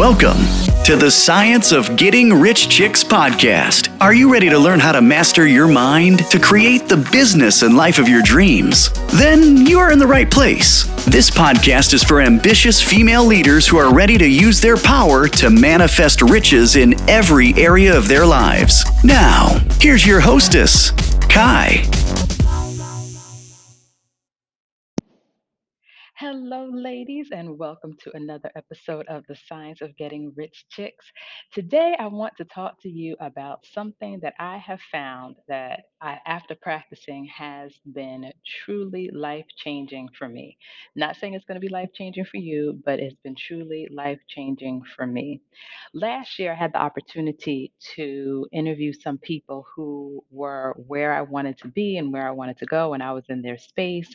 Welcome 0.00 0.38
to 0.84 0.96
the 0.96 1.10
Science 1.10 1.72
of 1.72 1.94
Getting 1.94 2.32
Rich 2.32 2.70
Chicks 2.70 3.04
podcast. 3.04 3.94
Are 4.00 4.14
you 4.14 4.32
ready 4.32 4.48
to 4.48 4.58
learn 4.58 4.80
how 4.80 4.92
to 4.92 5.02
master 5.02 5.46
your 5.46 5.68
mind 5.68 6.20
to 6.30 6.40
create 6.40 6.88
the 6.88 6.96
business 7.12 7.60
and 7.60 7.76
life 7.76 7.98
of 7.98 8.08
your 8.08 8.22
dreams? 8.22 8.88
Then 9.18 9.66
you 9.66 9.78
are 9.78 9.92
in 9.92 9.98
the 9.98 10.06
right 10.06 10.30
place. 10.30 10.84
This 11.04 11.28
podcast 11.28 11.92
is 11.92 12.02
for 12.02 12.22
ambitious 12.22 12.80
female 12.80 13.26
leaders 13.26 13.68
who 13.68 13.76
are 13.76 13.94
ready 13.94 14.16
to 14.16 14.26
use 14.26 14.58
their 14.58 14.78
power 14.78 15.28
to 15.28 15.50
manifest 15.50 16.22
riches 16.22 16.76
in 16.76 16.98
every 17.06 17.52
area 17.56 17.94
of 17.94 18.08
their 18.08 18.24
lives. 18.24 18.82
Now, 19.04 19.58
here's 19.82 20.06
your 20.06 20.20
hostess, 20.20 20.92
Kai. 21.28 21.84
Hello, 26.32 26.70
ladies, 26.72 27.30
and 27.32 27.58
welcome 27.58 27.96
to 28.04 28.14
another 28.14 28.52
episode 28.54 29.04
of 29.08 29.24
The 29.26 29.34
Science 29.34 29.80
of 29.80 29.96
Getting 29.96 30.32
Rich 30.36 30.66
Chicks. 30.70 31.04
Today, 31.52 31.96
I 31.98 32.06
want 32.06 32.36
to 32.36 32.44
talk 32.44 32.80
to 32.82 32.88
you 32.88 33.16
about 33.18 33.66
something 33.66 34.20
that 34.22 34.34
I 34.38 34.58
have 34.58 34.78
found 34.92 35.34
that 35.48 35.86
I, 36.02 36.18
after 36.26 36.54
practicing, 36.54 37.26
has 37.26 37.72
been 37.92 38.32
truly 38.64 39.10
life 39.12 39.46
changing 39.56 40.08
for 40.18 40.28
me. 40.28 40.58
Not 40.96 41.16
saying 41.16 41.34
it's 41.34 41.44
going 41.44 41.56
to 41.56 41.60
be 41.66 41.68
life 41.68 41.90
changing 41.94 42.24
for 42.26 42.38
you, 42.38 42.80
but 42.84 43.00
it's 43.00 43.16
been 43.22 43.34
truly 43.36 43.88
life 43.92 44.20
changing 44.28 44.82
for 44.96 45.06
me. 45.06 45.40
Last 45.94 46.38
year, 46.38 46.52
I 46.52 46.56
had 46.56 46.72
the 46.72 46.80
opportunity 46.80 47.72
to 47.96 48.46
interview 48.52 48.92
some 48.92 49.18
people 49.18 49.66
who 49.74 50.24
were 50.30 50.74
where 50.86 51.12
I 51.12 51.22
wanted 51.22 51.58
to 51.58 51.68
be 51.68 51.96
and 51.98 52.12
where 52.12 52.26
I 52.28 52.32
wanted 52.32 52.58
to 52.58 52.66
go, 52.66 52.94
and 52.94 53.02
I 53.02 53.12
was 53.12 53.24
in 53.28 53.42
their 53.42 53.58
space. 53.58 54.10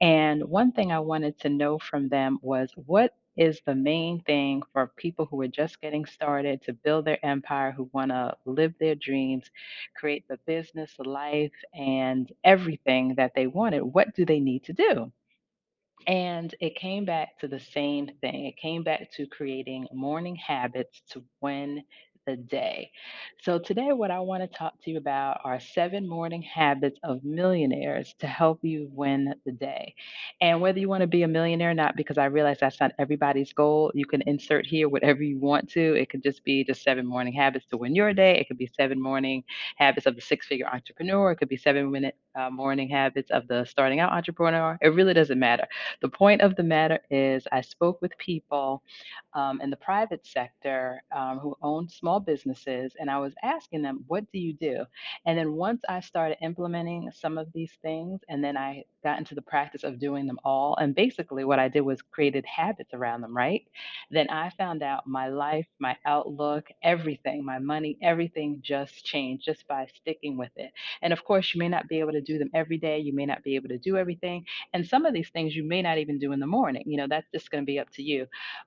And 0.00 0.44
one 0.44 0.72
thing 0.72 0.92
I 0.92 1.00
wanted 1.00 1.38
to 1.40 1.48
know 1.48 1.78
from 1.78 2.08
them 2.08 2.38
was 2.42 2.70
what 2.76 3.14
is 3.36 3.60
the 3.66 3.74
main 3.74 4.20
thing 4.22 4.62
for 4.72 4.88
people 4.96 5.26
who 5.26 5.40
are 5.42 5.48
just 5.48 5.80
getting 5.80 6.04
started 6.06 6.62
to 6.62 6.72
build 6.72 7.04
their 7.04 7.24
empire, 7.24 7.72
who 7.72 7.90
want 7.92 8.10
to 8.10 8.36
live 8.46 8.74
their 8.78 8.94
dreams, 8.94 9.50
create 9.96 10.26
the 10.28 10.38
business, 10.46 10.92
life, 10.98 11.52
and 11.74 12.32
everything 12.44 13.14
that 13.16 13.32
they 13.34 13.46
wanted? 13.46 13.82
What 13.82 14.14
do 14.14 14.24
they 14.24 14.40
need 14.40 14.64
to 14.64 14.72
do? 14.72 15.12
And 16.06 16.54
it 16.60 16.76
came 16.76 17.04
back 17.04 17.38
to 17.40 17.48
the 17.48 17.60
same 17.60 18.08
thing. 18.20 18.46
It 18.46 18.56
came 18.56 18.82
back 18.82 19.10
to 19.12 19.26
creating 19.26 19.88
morning 19.92 20.36
habits 20.36 21.00
to 21.10 21.22
win 21.40 21.82
the 22.26 22.36
day. 22.36 22.90
So, 23.42 23.58
today, 23.58 23.92
what 23.92 24.10
I 24.10 24.20
want 24.20 24.42
to 24.42 24.58
talk 24.58 24.74
to 24.82 24.90
you 24.90 24.98
about 24.98 25.40
are 25.44 25.60
seven 25.60 26.08
morning 26.08 26.42
habits 26.42 26.98
of 27.02 27.24
millionaires 27.24 28.14
to 28.20 28.26
help 28.26 28.60
you 28.64 28.88
win 28.92 29.34
the 29.44 29.52
day. 29.52 29.94
And 30.40 30.60
whether 30.60 30.78
you 30.78 30.88
want 30.88 31.02
to 31.02 31.06
be 31.06 31.22
a 31.22 31.28
millionaire 31.28 31.70
or 31.70 31.74
not, 31.74 31.96
because 31.96 32.18
I 32.18 32.26
realize 32.26 32.58
that's 32.60 32.80
not 32.80 32.92
everybody's 32.98 33.52
goal, 33.52 33.90
you 33.94 34.06
can 34.06 34.22
insert 34.22 34.66
here 34.66 34.88
whatever 34.88 35.22
you 35.22 35.38
want 35.38 35.68
to. 35.70 35.94
It 35.94 36.10
could 36.10 36.22
just 36.22 36.44
be 36.44 36.64
just 36.64 36.82
seven 36.82 37.06
morning 37.06 37.34
habits 37.34 37.66
to 37.66 37.76
win 37.76 37.94
your 37.94 38.12
day. 38.14 38.38
It 38.38 38.48
could 38.48 38.58
be 38.58 38.66
seven 38.66 39.00
morning 39.00 39.44
habits 39.76 40.06
of 40.06 40.16
the 40.16 40.22
six 40.22 40.46
figure 40.46 40.66
entrepreneur. 40.66 41.32
It 41.32 41.36
could 41.36 41.48
be 41.48 41.56
seven 41.56 41.90
minute 41.90 42.16
uh, 42.36 42.50
morning 42.50 42.88
habits 42.88 43.30
of 43.30 43.48
the 43.48 43.64
starting 43.64 44.00
out 44.00 44.12
entrepreneur. 44.12 44.78
It 44.82 44.88
really 44.88 45.14
doesn't 45.14 45.38
matter 45.38 45.64
the 46.02 46.10
point 46.10 46.42
of 46.42 46.56
the 46.56 46.64
matter 46.64 47.00
is, 47.10 47.46
I 47.52 47.62
spoke 47.62 48.02
with 48.02 48.16
people 48.18 48.82
um, 49.34 49.60
in 49.62 49.70
the 49.70 49.76
private 49.76 50.26
sector 50.26 51.02
um, 51.16 51.40
who 51.40 51.56
own 51.62 51.88
small 51.88 52.20
businesses, 52.20 52.94
and 53.00 53.10
I 53.10 53.18
was 53.18 53.34
asking 53.42 53.82
them, 53.82 54.04
What 54.08 54.24
do 54.32 54.38
you 54.40 54.54
do? 54.54 54.84
And 55.26 55.38
then 55.38 55.54
once 55.54 55.82
I 55.88 56.00
started 56.00 56.38
implementing 56.42 57.10
some 57.12 57.38
of 57.38 57.48
these 57.54 57.72
things, 57.82 58.20
and 58.28 58.44
then 58.44 58.56
I 58.56 58.84
got 59.04 59.18
into 59.18 59.34
the 59.34 59.42
practice 59.42 59.84
of 59.84 60.00
doing 60.00 60.26
them 60.26 60.40
all, 60.44 60.76
and 60.76 60.94
basically 60.94 61.44
what 61.44 61.60
I 61.60 61.68
did 61.68 61.82
was 61.82 62.02
created 62.02 62.46
habits 62.46 62.94
around 62.94 63.22
them, 63.22 63.36
right? 63.36 63.62
Then 64.10 64.30
I 64.30 64.50
found 64.50 64.82
out 64.82 65.06
my 65.06 65.28
life, 65.28 65.66
my 65.80 65.96
outlook, 66.06 66.68
everything, 66.82 67.44
my 67.44 67.58
money, 67.60 67.98
everything 68.02 68.60
just 68.62 69.04
changed 69.04 69.44
just 69.46 69.66
by 69.68 69.88
sticking 69.96 70.38
with 70.38 70.52
it. 70.56 70.72
And 71.02 71.12
of 71.12 71.24
course, 71.24 71.54
you 71.54 71.60
may 71.60 71.68
not 71.68 71.88
be 71.88 72.00
able 72.00 72.12
to 72.12 72.22
do 72.24 72.38
them 72.38 72.50
every 72.54 72.78
day, 72.78 72.98
you 72.98 73.14
may 73.14 73.26
not 73.26 73.42
be 73.42 73.56
able 73.56 73.68
to 73.68 73.78
do 73.78 73.96
everything. 73.96 74.44
And 74.72 74.86
some 74.86 75.06
of 75.06 75.14
these 75.14 75.30
things 75.30 75.54
you 75.54 75.64
may 75.64 75.82
not 75.82 75.98
even 75.98 76.18
do 76.18 76.32
in 76.32 76.40
the 76.40 76.46
morning. 76.46 76.84
You 76.86 76.96
know, 76.96 77.06
that's 77.08 77.30
just 77.32 77.50
going 77.50 77.62
to 77.62 77.66
be 77.66 77.78
up 77.78 77.90
to 77.94 78.02
you. 78.02 78.26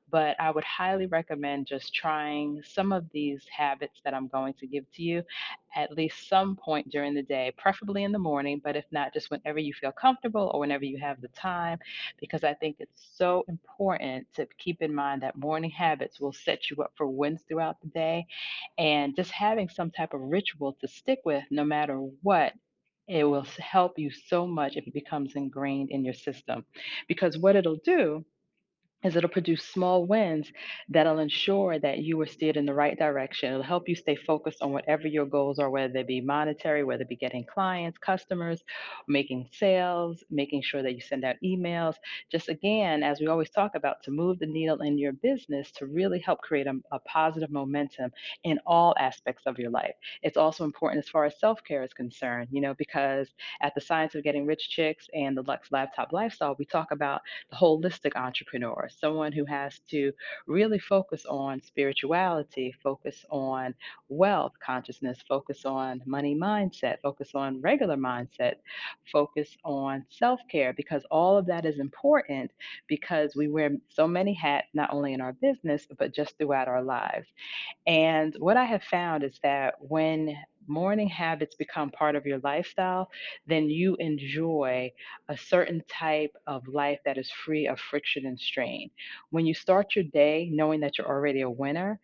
But 0.09 0.35
I 0.39 0.51
would 0.51 0.63
highly 0.63 1.07
recommend 1.07 1.67
just 1.67 1.93
trying 1.93 2.61
some 2.63 2.91
of 2.91 3.05
these 3.11 3.45
habits 3.55 3.99
that 4.03 4.13
I'm 4.13 4.27
going 4.27 4.53
to 4.55 4.67
give 4.67 4.85
to 4.93 5.03
you 5.03 5.23
at 5.75 5.91
least 5.91 6.27
some 6.27 6.55
point 6.55 6.89
during 6.89 7.13
the 7.13 7.21
day, 7.21 7.53
preferably 7.57 8.03
in 8.03 8.11
the 8.11 8.17
morning, 8.19 8.59
but 8.63 8.75
if 8.75 8.85
not, 8.91 9.13
just 9.13 9.29
whenever 9.29 9.59
you 9.59 9.73
feel 9.73 9.91
comfortable 9.91 10.49
or 10.53 10.59
whenever 10.59 10.85
you 10.85 10.97
have 10.97 11.21
the 11.21 11.27
time, 11.29 11.77
because 12.19 12.43
I 12.43 12.53
think 12.55 12.77
it's 12.79 13.09
so 13.15 13.45
important 13.47 14.25
to 14.35 14.47
keep 14.57 14.81
in 14.81 14.93
mind 14.93 15.21
that 15.21 15.37
morning 15.37 15.69
habits 15.69 16.19
will 16.19 16.33
set 16.33 16.69
you 16.69 16.77
up 16.77 16.93
for 16.95 17.07
wins 17.07 17.43
throughout 17.47 17.79
the 17.81 17.89
day. 17.89 18.25
And 18.77 19.15
just 19.15 19.31
having 19.31 19.69
some 19.69 19.91
type 19.91 20.13
of 20.13 20.21
ritual 20.21 20.75
to 20.81 20.87
stick 20.87 21.19
with 21.25 21.43
no 21.51 21.63
matter 21.63 21.97
what 22.23 22.53
it 23.07 23.23
will 23.23 23.45
help 23.59 23.97
you 23.97 24.09
so 24.11 24.45
much 24.47 24.75
if 24.77 24.87
it 24.87 24.93
becomes 24.93 25.35
ingrained 25.35 25.89
in 25.91 26.03
your 26.05 26.13
system. 26.13 26.65
Because 27.07 27.37
what 27.37 27.55
it'll 27.55 27.77
do 27.83 28.25
is 29.03 29.15
it'll 29.15 29.29
produce 29.29 29.63
small 29.63 30.05
wins 30.05 30.51
that'll 30.89 31.19
ensure 31.19 31.79
that 31.79 31.99
you 31.99 32.19
are 32.21 32.25
steered 32.25 32.57
in 32.57 32.65
the 32.65 32.73
right 32.73 32.97
direction. 32.97 33.51
It'll 33.51 33.63
help 33.63 33.87
you 33.87 33.95
stay 33.95 34.15
focused 34.15 34.61
on 34.61 34.71
whatever 34.71 35.07
your 35.07 35.25
goals 35.25 35.59
are, 35.59 35.69
whether 35.69 35.93
they 35.93 36.03
be 36.03 36.21
monetary, 36.21 36.83
whether 36.83 37.03
it 37.03 37.09
be 37.09 37.15
getting 37.15 37.45
clients, 37.45 37.97
customers, 37.99 38.63
making 39.07 39.49
sales, 39.51 40.23
making 40.31 40.63
sure 40.63 40.81
that 40.81 40.93
you 40.93 41.01
send 41.01 41.23
out 41.23 41.35
emails. 41.43 41.95
Just 42.31 42.49
again, 42.49 43.03
as 43.03 43.19
we 43.19 43.27
always 43.27 43.51
talk 43.51 43.75
about, 43.75 44.01
to 44.03 44.11
move 44.11 44.39
the 44.39 44.47
needle 44.47 44.81
in 44.81 44.97
your 44.97 45.13
business 45.13 45.71
to 45.73 45.85
really 45.85 46.19
help 46.19 46.41
create 46.41 46.67
a, 46.67 46.73
a 46.91 46.99
positive 46.99 47.51
momentum 47.51 48.11
in 48.43 48.59
all 48.65 48.95
aspects 48.99 49.43
of 49.45 49.59
your 49.59 49.69
life. 49.69 49.93
It's 50.23 50.37
also 50.37 50.63
important 50.63 51.03
as 51.03 51.09
far 51.09 51.25
as 51.25 51.39
self 51.39 51.63
care 51.63 51.83
is 51.83 51.93
concerned, 51.93 52.49
you 52.51 52.61
know, 52.61 52.73
because 52.77 53.29
at 53.61 53.75
the 53.75 53.81
Science 53.81 54.15
of 54.15 54.23
Getting 54.23 54.45
Rich 54.45 54.69
Chicks 54.69 55.07
and 55.13 55.37
the 55.37 55.43
Lux 55.43 55.71
Laptop 55.71 56.11
Lifestyle, 56.11 56.55
we 56.57 56.65
talk 56.65 56.91
about 56.91 57.21
the 57.51 57.57
holistic 57.57 58.15
entrepreneur, 58.15 58.86
someone 58.89 59.31
who 59.31 59.45
has 59.45 59.79
to 59.89 60.11
really 60.47 60.79
focus 60.79 61.25
on 61.25 61.61
spirituality, 61.61 62.73
focus 62.83 63.25
on 63.29 63.73
wealth 64.09 64.53
consciousness, 64.63 65.19
focus 65.27 65.65
on 65.65 66.01
money 66.05 66.35
mindset, 66.35 66.97
focus 67.01 67.31
on 67.35 67.61
regular 67.61 67.97
mindset, 67.97 68.55
focus 69.11 69.57
on 69.63 70.05
self 70.09 70.39
care, 70.49 70.73
because 70.73 71.03
all 71.11 71.37
of 71.37 71.45
that 71.47 71.65
is 71.65 71.79
important 71.79 72.51
because 72.87 73.35
we 73.35 73.47
wear 73.47 73.71
so 73.89 74.07
many 74.07 74.33
hats, 74.33 74.67
not 74.73 74.93
only 74.93 75.13
in 75.13 75.21
our 75.21 75.33
business, 75.33 75.87
but 75.97 76.13
just 76.13 76.37
throughout 76.37 76.67
our 76.67 76.83
lives. 76.83 77.27
And 77.85 78.35
what 78.39 78.57
I 78.57 78.65
have 78.65 78.83
found 78.83 79.23
is 79.23 79.39
that 79.43 79.75
when 79.79 80.37
morning 80.67 81.07
habits 81.09 81.55
become 81.55 81.89
part 81.91 82.15
of 82.15 82.25
your 82.25 82.39
lifestyle, 82.39 83.09
then 83.47 83.69
you 83.69 83.95
enjoy 83.99 84.91
a 85.29 85.37
certain 85.37 85.81
type 85.89 86.31
of 86.47 86.67
life 86.67 86.99
that 87.05 87.17
is 87.17 87.29
free 87.45 87.67
of 87.67 87.79
friction 87.79 88.25
and 88.25 88.39
strain. 88.39 88.89
When 89.29 89.45
you 89.45 89.53
start 89.53 89.95
your 89.95 90.05
day 90.05 90.49
knowing 90.51 90.81
that 90.81 90.97
you're 90.97 91.07
already 91.07 91.41
a 91.41 91.49
winner, 91.49 91.99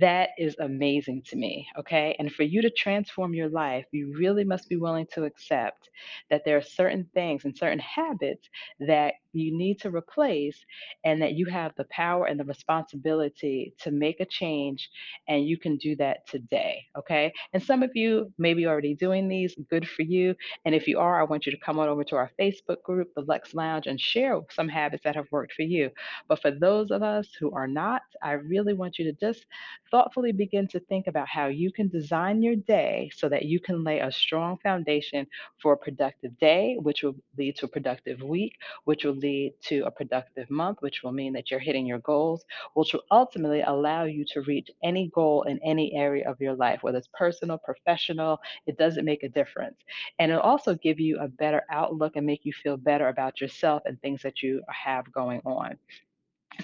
that 0.00 0.30
is 0.38 0.54
amazing 0.60 1.22
to 1.22 1.36
me, 1.36 1.66
okay? 1.78 2.14
And 2.18 2.32
for 2.32 2.42
you 2.42 2.60
to 2.62 2.70
transform 2.70 3.34
your 3.34 3.48
life, 3.48 3.86
you 3.90 4.14
really 4.18 4.44
must 4.44 4.68
be 4.68 4.76
willing 4.76 5.06
to 5.14 5.24
accept 5.24 5.88
that 6.30 6.44
there 6.44 6.56
are 6.58 6.62
certain 6.62 7.08
things 7.14 7.44
and 7.44 7.56
certain 7.56 7.78
habits 7.78 8.48
that 8.80 9.14
you 9.32 9.56
need 9.56 9.78
to 9.80 9.90
replace, 9.90 10.58
and 11.04 11.20
that 11.22 11.34
you 11.34 11.46
have 11.46 11.72
the 11.76 11.84
power 11.90 12.26
and 12.26 12.40
the 12.40 12.44
responsibility 12.44 13.74
to 13.78 13.90
make 13.90 14.20
a 14.20 14.24
change, 14.26 14.88
and 15.28 15.46
you 15.46 15.56
can 15.58 15.76
do 15.76 15.94
that 15.96 16.26
today, 16.26 16.82
okay? 16.96 17.32
And 17.52 17.62
some 17.62 17.82
of 17.82 17.90
you 17.94 18.32
may 18.38 18.54
be 18.54 18.66
already 18.66 18.94
doing 18.94 19.28
these, 19.28 19.54
good 19.70 19.88
for 19.88 20.02
you. 20.02 20.34
And 20.64 20.74
if 20.74 20.88
you 20.88 20.98
are, 20.98 21.20
I 21.20 21.24
want 21.24 21.46
you 21.46 21.52
to 21.52 21.58
come 21.58 21.78
on 21.78 21.88
over 21.88 22.04
to 22.04 22.16
our 22.16 22.30
Facebook 22.40 22.82
group, 22.82 23.10
the 23.14 23.22
Luxe 23.22 23.54
Lounge, 23.54 23.86
and 23.86 24.00
share 24.00 24.40
some 24.50 24.68
habits 24.68 25.04
that 25.04 25.14
have 25.14 25.30
worked 25.30 25.52
for 25.52 25.62
you. 25.62 25.90
But 26.26 26.40
for 26.40 26.50
those 26.50 26.90
of 26.90 27.02
us 27.02 27.28
who 27.38 27.52
are 27.52 27.68
not, 27.68 28.02
I 28.22 28.32
really 28.32 28.72
want 28.74 28.98
you 28.98 29.04
to 29.04 29.12
just 29.12 29.46
thoughtfully 29.90 30.32
begin 30.32 30.68
to 30.68 30.80
think 30.80 31.06
about 31.06 31.28
how 31.28 31.46
you 31.46 31.72
can 31.72 31.88
design 31.88 32.42
your 32.42 32.56
day 32.56 33.10
so 33.14 33.28
that 33.28 33.44
you 33.44 33.60
can 33.60 33.84
lay 33.84 34.00
a 34.00 34.12
strong 34.12 34.58
foundation 34.58 35.26
for 35.60 35.72
a 35.72 35.76
productive 35.76 36.38
day, 36.38 36.76
which 36.80 37.02
will 37.02 37.14
lead 37.36 37.56
to 37.56 37.66
a 37.66 37.68
productive 37.68 38.22
week, 38.22 38.54
which 38.84 39.04
will 39.04 39.14
lead 39.14 39.54
to 39.62 39.82
a 39.86 39.90
productive 39.90 40.50
month, 40.50 40.78
which 40.80 41.02
will 41.02 41.12
mean 41.12 41.32
that 41.32 41.50
you're 41.50 41.60
hitting 41.60 41.86
your 41.86 41.98
goals, 42.00 42.44
which 42.74 42.92
will 42.92 43.04
ultimately 43.10 43.62
allow 43.62 44.04
you 44.04 44.24
to 44.24 44.42
reach 44.42 44.70
any 44.82 45.08
goal 45.14 45.42
in 45.42 45.58
any 45.64 45.94
area 45.94 46.28
of 46.28 46.40
your 46.40 46.54
life, 46.54 46.82
whether 46.82 46.98
it's 46.98 47.08
personal, 47.12 47.58
professional, 47.58 48.38
it 48.66 48.76
doesn't 48.78 49.04
make 49.04 49.22
a 49.22 49.28
difference. 49.28 49.76
And 50.18 50.30
it'll 50.30 50.42
also 50.42 50.74
give 50.74 51.00
you 51.00 51.18
a 51.18 51.28
better 51.28 51.62
outlook 51.70 52.16
and 52.16 52.26
make 52.26 52.44
you 52.44 52.52
feel 52.52 52.76
better 52.76 53.08
about 53.08 53.40
yourself 53.40 53.82
and 53.86 54.00
things 54.00 54.22
that 54.22 54.42
you 54.42 54.62
have 54.68 55.10
going 55.12 55.40
on. 55.44 55.76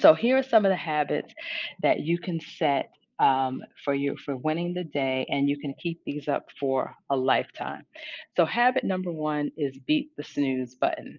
So 0.01 0.15
here 0.15 0.37
are 0.37 0.43
some 0.43 0.65
of 0.65 0.71
the 0.71 0.77
habits 0.77 1.33
that 1.83 2.01
you 2.01 2.19
can 2.19 2.41
set 2.41 2.91
um, 3.19 3.63
for 3.85 3.95
you 3.95 4.17
for 4.25 4.37
winning 4.37 4.75
the 4.75 4.85
day, 4.85 5.27
and 5.29 5.49
you 5.49 5.59
can 5.59 5.75
keep 5.81 6.01
these 6.05 6.29
up 6.29 6.47
for 6.59 6.95
a 7.11 7.17
lifetime. 7.17 7.85
So 8.37 8.45
habit 8.45 8.85
number 8.85 9.13
one 9.13 9.51
is 9.57 9.79
beat 9.87 10.11
the 10.17 10.25
snooze 10.25 10.75
button. 10.75 11.19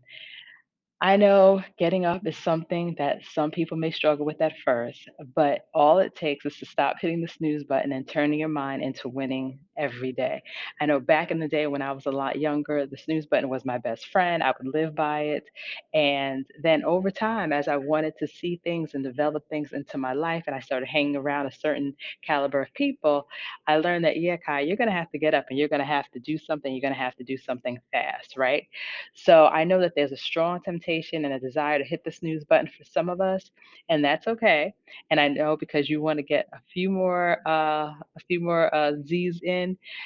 I 1.01 1.17
know 1.17 1.61
getting 1.77 2.05
up 2.05 2.25
is 2.25 2.37
something 2.37 2.95
that 2.97 3.19
some 3.33 3.51
people 3.51 3.77
may 3.77 3.91
struggle 3.91 4.25
with 4.25 4.41
at 4.41 4.57
first, 4.63 5.09
but 5.35 5.67
all 5.73 5.99
it 5.99 6.15
takes 6.15 6.45
is 6.45 6.57
to 6.57 6.65
stop 6.65 6.95
hitting 6.99 7.21
the 7.21 7.27
snooze 7.27 7.63
button 7.63 7.91
and 7.91 8.07
turning 8.07 8.39
your 8.39 8.49
mind 8.49 8.81
into 8.81 9.09
winning 9.09 9.59
every 9.77 10.11
day. 10.11 10.41
I 10.79 10.85
know 10.85 10.99
back 10.99 11.31
in 11.31 11.39
the 11.39 11.47
day 11.47 11.67
when 11.67 11.81
I 11.81 11.91
was 11.91 12.05
a 12.05 12.11
lot 12.11 12.39
younger, 12.39 12.85
the 12.85 12.97
snooze 12.97 13.25
button 13.25 13.49
was 13.49 13.65
my 13.65 13.77
best 13.77 14.07
friend. 14.07 14.43
I 14.43 14.53
would 14.57 14.73
live 14.73 14.95
by 14.95 15.21
it. 15.21 15.45
And 15.93 16.45
then 16.61 16.83
over 16.83 17.09
time, 17.11 17.51
as 17.51 17.67
I 17.67 17.77
wanted 17.77 18.13
to 18.19 18.27
see 18.27 18.59
things 18.63 18.93
and 18.93 19.03
develop 19.03 19.47
things 19.49 19.73
into 19.73 19.97
my 19.97 20.13
life, 20.13 20.43
and 20.47 20.55
I 20.55 20.59
started 20.59 20.87
hanging 20.87 21.15
around 21.15 21.47
a 21.47 21.51
certain 21.51 21.95
caliber 22.25 22.61
of 22.61 22.73
people, 22.73 23.27
I 23.67 23.77
learned 23.77 24.05
that, 24.05 24.19
yeah, 24.19 24.37
Kai, 24.37 24.61
you're 24.61 24.77
going 24.77 24.89
to 24.89 24.93
have 24.95 25.11
to 25.11 25.17
get 25.17 25.33
up 25.33 25.45
and 25.49 25.57
you're 25.57 25.67
going 25.67 25.79
to 25.79 25.85
have 25.85 26.09
to 26.11 26.19
do 26.19 26.37
something. 26.37 26.73
You're 26.73 26.81
going 26.81 26.93
to 26.93 26.99
have 26.99 27.15
to 27.15 27.23
do 27.23 27.37
something 27.37 27.79
fast, 27.91 28.37
right? 28.37 28.67
So 29.13 29.47
I 29.47 29.63
know 29.63 29.79
that 29.81 29.93
there's 29.95 30.11
a 30.11 30.17
strong 30.17 30.61
temptation 30.61 31.25
and 31.25 31.33
a 31.33 31.39
desire 31.39 31.77
to 31.77 31.83
hit 31.83 32.03
the 32.03 32.11
snooze 32.11 32.43
button 32.43 32.67
for 32.67 32.83
some 32.83 33.09
of 33.09 33.21
us, 33.21 33.51
and 33.89 34.03
that's 34.03 34.27
okay. 34.27 34.73
And 35.09 35.19
I 35.19 35.27
know 35.27 35.55
because 35.57 35.89
you 35.89 36.01
want 36.01 36.17
to 36.19 36.23
get 36.23 36.47
a 36.53 36.59
few 36.73 36.89
more 36.89 37.39
uh, 37.45 37.91
a 37.91 38.19
few 38.27 38.39
more 38.39 38.73
uh, 38.73 38.93
Z's 39.05 39.41
in. 39.43 39.64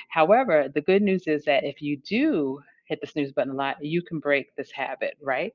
However, 0.10 0.70
the 0.74 0.82
good 0.82 1.02
news 1.02 1.28
is 1.28 1.46
that 1.46 1.64
if 1.64 1.82
you 1.82 1.98
do 1.98 2.60
hit 2.86 3.00
the 3.02 3.08
snooze 3.08 3.32
button 3.32 3.54
a 3.54 3.56
lot, 3.56 3.84
you 3.84 4.02
can 4.02 4.20
break 4.20 4.56
this 4.56 4.72
habit, 4.72 5.16
right? 5.22 5.54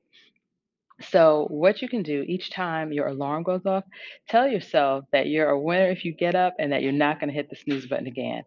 So, 1.01 1.47
what 1.49 1.81
you 1.81 1.89
can 1.89 2.03
do 2.03 2.23
each 2.25 2.51
time 2.51 2.93
your 2.93 3.07
alarm 3.07 3.43
goes 3.43 3.65
off, 3.65 3.83
tell 4.29 4.47
yourself 4.47 5.03
that 5.11 5.27
you're 5.27 5.49
a 5.49 5.59
winner 5.59 5.89
if 5.89 6.05
you 6.05 6.13
get 6.13 6.35
up 6.35 6.53
and 6.57 6.71
that 6.71 6.83
you're 6.83 6.93
not 6.93 7.19
going 7.19 7.27
to 7.29 7.35
hit 7.35 7.49
the 7.49 7.55
snooze 7.57 7.85
button 7.85 8.07
again. 8.07 8.43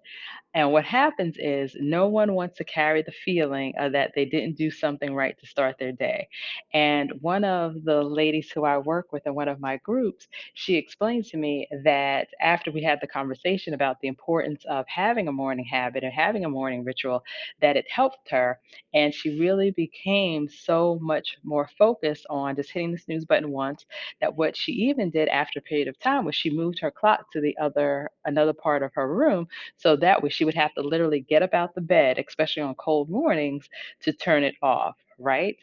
And 0.54 0.72
what 0.72 0.84
happens 0.84 1.36
is 1.38 1.76
no 1.78 2.08
one 2.08 2.34
wants 2.34 2.56
to 2.58 2.64
carry 2.64 3.02
the 3.02 3.12
feeling 3.12 3.74
of 3.78 3.92
that 3.92 4.12
they 4.14 4.24
didn't 4.24 4.56
do 4.56 4.70
something 4.70 5.14
right 5.14 5.38
to 5.38 5.46
start 5.46 5.76
their 5.78 5.92
day. 5.92 6.28
And 6.72 7.12
one 7.20 7.44
of 7.44 7.84
the 7.84 8.02
ladies 8.02 8.50
who 8.50 8.64
I 8.64 8.78
work 8.78 9.12
with 9.12 9.26
in 9.26 9.34
one 9.34 9.48
of 9.48 9.60
my 9.60 9.76
groups, 9.78 10.26
she 10.54 10.74
explained 10.74 11.26
to 11.26 11.36
me 11.36 11.68
that 11.84 12.28
after 12.40 12.70
we 12.70 12.82
had 12.82 13.00
the 13.00 13.06
conversation 13.06 13.74
about 13.74 14.00
the 14.00 14.08
importance 14.08 14.64
of 14.68 14.86
having 14.88 15.28
a 15.28 15.32
morning 15.32 15.64
habit 15.66 16.02
and 16.02 16.12
having 16.12 16.44
a 16.44 16.50
morning 16.50 16.84
ritual, 16.84 17.22
that 17.60 17.76
it 17.76 17.86
helped 17.90 18.30
her. 18.30 18.58
And 18.94 19.14
she 19.14 19.38
really 19.38 19.70
became 19.70 20.48
so 20.48 20.98
much 21.00 21.36
more 21.44 21.68
focused 21.78 22.26
on 22.30 22.56
just 22.56 22.70
hitting 22.72 22.92
the 22.92 22.98
snooze 22.98 23.24
button 23.24 23.50
once 23.50 23.84
that 24.20 24.36
what 24.36 24.56
she 24.56 24.72
even 24.72 25.10
did 25.10 25.28
after 25.28 25.58
a 25.58 25.62
period 25.62 25.88
of 25.88 25.98
time 25.98 26.24
was 26.24 26.34
she 26.34 26.50
moved 26.50 26.78
her 26.80 26.90
clock 26.90 27.30
to 27.32 27.40
the 27.40 27.56
other 27.58 28.10
another 28.24 28.52
part 28.52 28.82
of 28.82 28.92
her 28.94 29.12
room 29.14 29.46
so 29.76 29.96
that 29.96 30.22
way 30.22 30.28
she 30.28 30.44
would 30.48 30.56
have 30.56 30.74
to 30.74 30.82
literally 30.82 31.20
get 31.20 31.44
up 31.44 31.54
out 31.54 31.76
the 31.76 31.82
bed, 31.82 32.18
especially 32.26 32.64
on 32.64 32.76
cold 32.76 33.10
mornings, 33.10 33.70
to 34.02 34.12
turn 34.14 34.44
it 34.44 34.56
off, 34.62 34.96
right? 35.20 35.58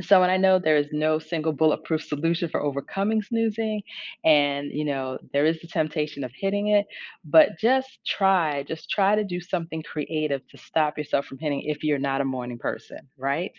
So, 0.00 0.22
and 0.22 0.30
I 0.30 0.36
know 0.36 0.60
there 0.60 0.76
is 0.76 0.86
no 0.92 1.18
single 1.18 1.52
bulletproof 1.52 2.04
solution 2.04 2.48
for 2.48 2.62
overcoming 2.62 3.20
snoozing, 3.20 3.82
and 4.24 4.70
you 4.72 4.84
know, 4.84 5.18
there 5.32 5.44
is 5.44 5.60
the 5.60 5.66
temptation 5.66 6.22
of 6.22 6.30
hitting 6.38 6.68
it, 6.68 6.86
but 7.24 7.58
just 7.58 7.98
try, 8.06 8.62
just 8.62 8.88
try 8.88 9.16
to 9.16 9.24
do 9.24 9.40
something 9.40 9.82
creative 9.82 10.46
to 10.50 10.56
stop 10.58 10.98
yourself 10.98 11.26
from 11.26 11.38
hitting 11.38 11.62
if 11.62 11.82
you're 11.82 11.98
not 11.98 12.20
a 12.20 12.24
morning 12.24 12.58
person, 12.58 13.00
right? 13.16 13.50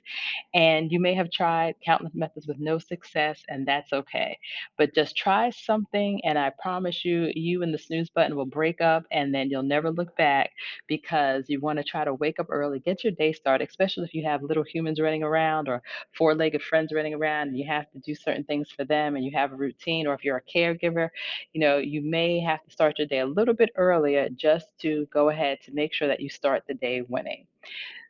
And 0.53 0.91
you 0.91 1.00
may 1.00 1.13
have 1.15 1.31
tried 1.31 1.75
countless 1.86 2.15
methods 2.15 2.47
with 2.47 2.59
no 2.59 2.80
success, 2.80 3.42
and 3.50 3.68
that's 3.68 3.94
okay. 3.94 4.38
But 4.77 4.95
just 4.95 5.15
try 5.18 5.50
something, 5.51 6.21
and 6.25 6.39
I 6.39 6.51
promise 6.62 7.03
you, 7.06 7.31
you 7.35 7.63
and 7.63 7.74
the 7.74 7.77
snooze 7.77 8.09
button 8.09 8.35
will 8.35 8.45
break 8.45 8.81
up, 8.81 9.03
and 9.12 9.33
then 9.33 9.50
you'll 9.50 9.63
never 9.63 9.92
look 9.92 10.15
back 10.18 10.51
because 10.88 11.45
you 11.50 11.59
want 11.59 11.77
to 11.77 11.83
try 11.83 12.03
to 12.03 12.13
wake 12.13 12.39
up 12.39 12.47
early, 12.50 12.80
get 12.80 13.03
your 13.03 13.13
day 13.13 13.33
started, 13.33 13.68
especially 13.69 14.06
if 14.06 14.13
you 14.13 14.24
have 14.25 14.44
little 14.44 14.63
humans 14.63 15.00
running 15.00 15.24
around 15.24 15.68
or 15.68 15.81
four 16.18 16.28
legged 16.35 16.61
friends 16.63 16.91
running 16.93 17.13
around 17.13 17.49
and 17.49 17.57
you 17.57 17.65
have 17.67 17.89
to 17.91 17.99
do 17.99 18.15
certain 18.15 18.43
things 18.43 18.69
for 18.71 18.85
them 18.85 19.15
and 19.15 19.25
you 19.25 19.31
have 19.35 19.51
a 19.51 19.55
routine, 19.55 20.07
or 20.07 20.13
if 20.13 20.23
you're 20.23 20.37
a 20.37 20.43
caregiver, 20.57 21.09
you 21.53 21.61
know, 21.61 21.77
you 21.77 22.01
may 22.01 22.39
have 22.39 22.63
to 22.63 22.71
start 22.71 22.97
your 22.99 23.07
day 23.07 23.19
a 23.19 23.25
little 23.25 23.53
bit 23.53 23.69
earlier 23.75 24.29
just 24.29 24.67
to 24.79 25.07
go 25.11 25.29
ahead 25.29 25.59
to 25.65 25.71
make 25.73 25.93
sure 25.93 26.07
that 26.07 26.19
you 26.19 26.29
start 26.29 26.63
the 26.67 26.73
day 26.75 27.01
winning. 27.01 27.45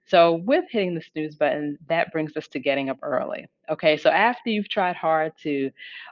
So, 0.06 0.34
with 0.36 0.66
hitting 0.70 0.96
the 0.96 1.02
snooze 1.02 1.36
button, 1.36 1.78
that 1.88 2.12
brings 2.12 2.36
us 2.38 2.48
to 2.50 2.60
getting 2.60 2.90
up 2.90 3.00
early. 3.04 3.48
Okay, 3.70 3.98
so 3.98 4.10
after 4.10 4.50
you've 4.50 4.70
tried 4.70 4.96
hard 4.96 5.34
to 5.44 5.70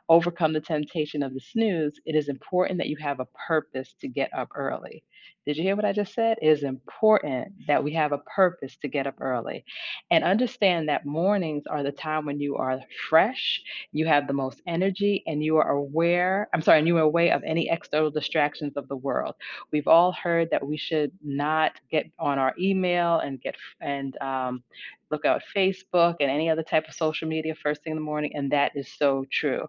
overcome 0.10 0.54
the 0.54 0.62
temptation 0.62 1.24
of 1.24 1.34
the 1.34 1.40
snooze, 1.40 2.00
it 2.06 2.16
is 2.16 2.30
important 2.30 2.78
that 2.78 2.88
you 2.88 2.98
have 2.98 3.20
a 3.20 3.28
purpose 3.48 3.96
to 4.02 4.08
get 4.08 4.32
up 4.34 4.50
early. 4.56 5.04
Did 5.46 5.58
you 5.58 5.64
hear 5.64 5.76
what 5.76 5.86
I 5.86 5.94
just 5.94 6.14
said? 6.14 6.38
It 6.42 6.48
is 6.50 6.64
important 6.64 7.54
that 7.68 7.84
we 7.84 7.94
have 7.94 8.12
a 8.12 8.20
purpose 8.20 8.76
to 8.82 8.88
get 8.88 9.08
up 9.08 9.16
early 9.22 9.66
and 10.12 10.24
understand 10.24 10.90
that 10.90 11.06
mornings 11.06 11.64
are 11.68 11.84
the 11.84 11.92
time 11.92 12.26
when 12.26 12.40
you 12.40 12.58
are 12.58 12.80
fresh, 13.10 13.62
you 13.92 14.06
have 14.06 14.28
the 14.28 14.34
most 14.34 14.62
energy, 14.68 15.24
and 15.26 15.44
you 15.44 15.58
are 15.58 15.72
aware. 15.72 16.50
I'm 16.54 16.62
sorry, 16.62 16.80
and 16.80 16.88
you 16.88 16.98
are 16.98 17.02
aware 17.02 17.34
of 17.34 17.44
any 17.44 17.70
external 17.70 18.12
distractions 18.12 18.78
of 18.78 18.88
the 18.88 18.98
world. 18.98 19.36
We've 19.72 19.88
all 19.88 20.12
heard 20.12 20.50
that 20.52 20.66
we 20.68 20.78
should 20.78 21.12
not 21.24 21.72
get 21.90 22.06
on 22.20 22.38
our 22.40 22.54
email 22.60 23.20
and 23.20 23.42
get 23.42 23.56
and 23.82 24.16
um, 24.22 24.64
look 25.12 25.26
out 25.26 25.42
Facebook 25.56 26.16
and 26.20 26.30
any 26.30 26.50
other 26.50 26.64
type 26.64 26.88
of 26.88 26.94
social 26.94 27.28
media 27.28 27.56
first 27.56 27.84
thing 27.84 27.92
in 27.92 27.98
the 27.98 28.04
morning, 28.04 28.32
and 28.36 28.52
that 28.52 28.72
is 28.76 28.92
so 28.98 29.26
true. 29.32 29.66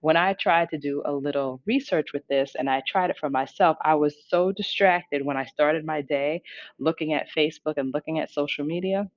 When 0.00 0.16
I 0.16 0.34
tried 0.34 0.70
to 0.70 0.78
do 0.78 1.02
a 1.06 1.12
little 1.12 1.60
research 1.66 2.08
with 2.12 2.26
this 2.28 2.54
and 2.58 2.68
I 2.68 2.82
tried 2.86 3.10
it 3.10 3.18
for 3.18 3.30
myself, 3.30 3.76
I 3.82 3.94
was 3.94 4.14
so 4.28 4.52
distracted 4.52 5.24
when 5.24 5.36
I 5.36 5.44
started 5.44 5.84
my 5.84 6.02
day 6.02 6.42
looking 6.78 7.12
at 7.14 7.28
Facebook 7.36 7.74
and 7.76 7.92
looking 7.94 8.18
at 8.18 8.30
social 8.30 8.64
media 8.64 9.08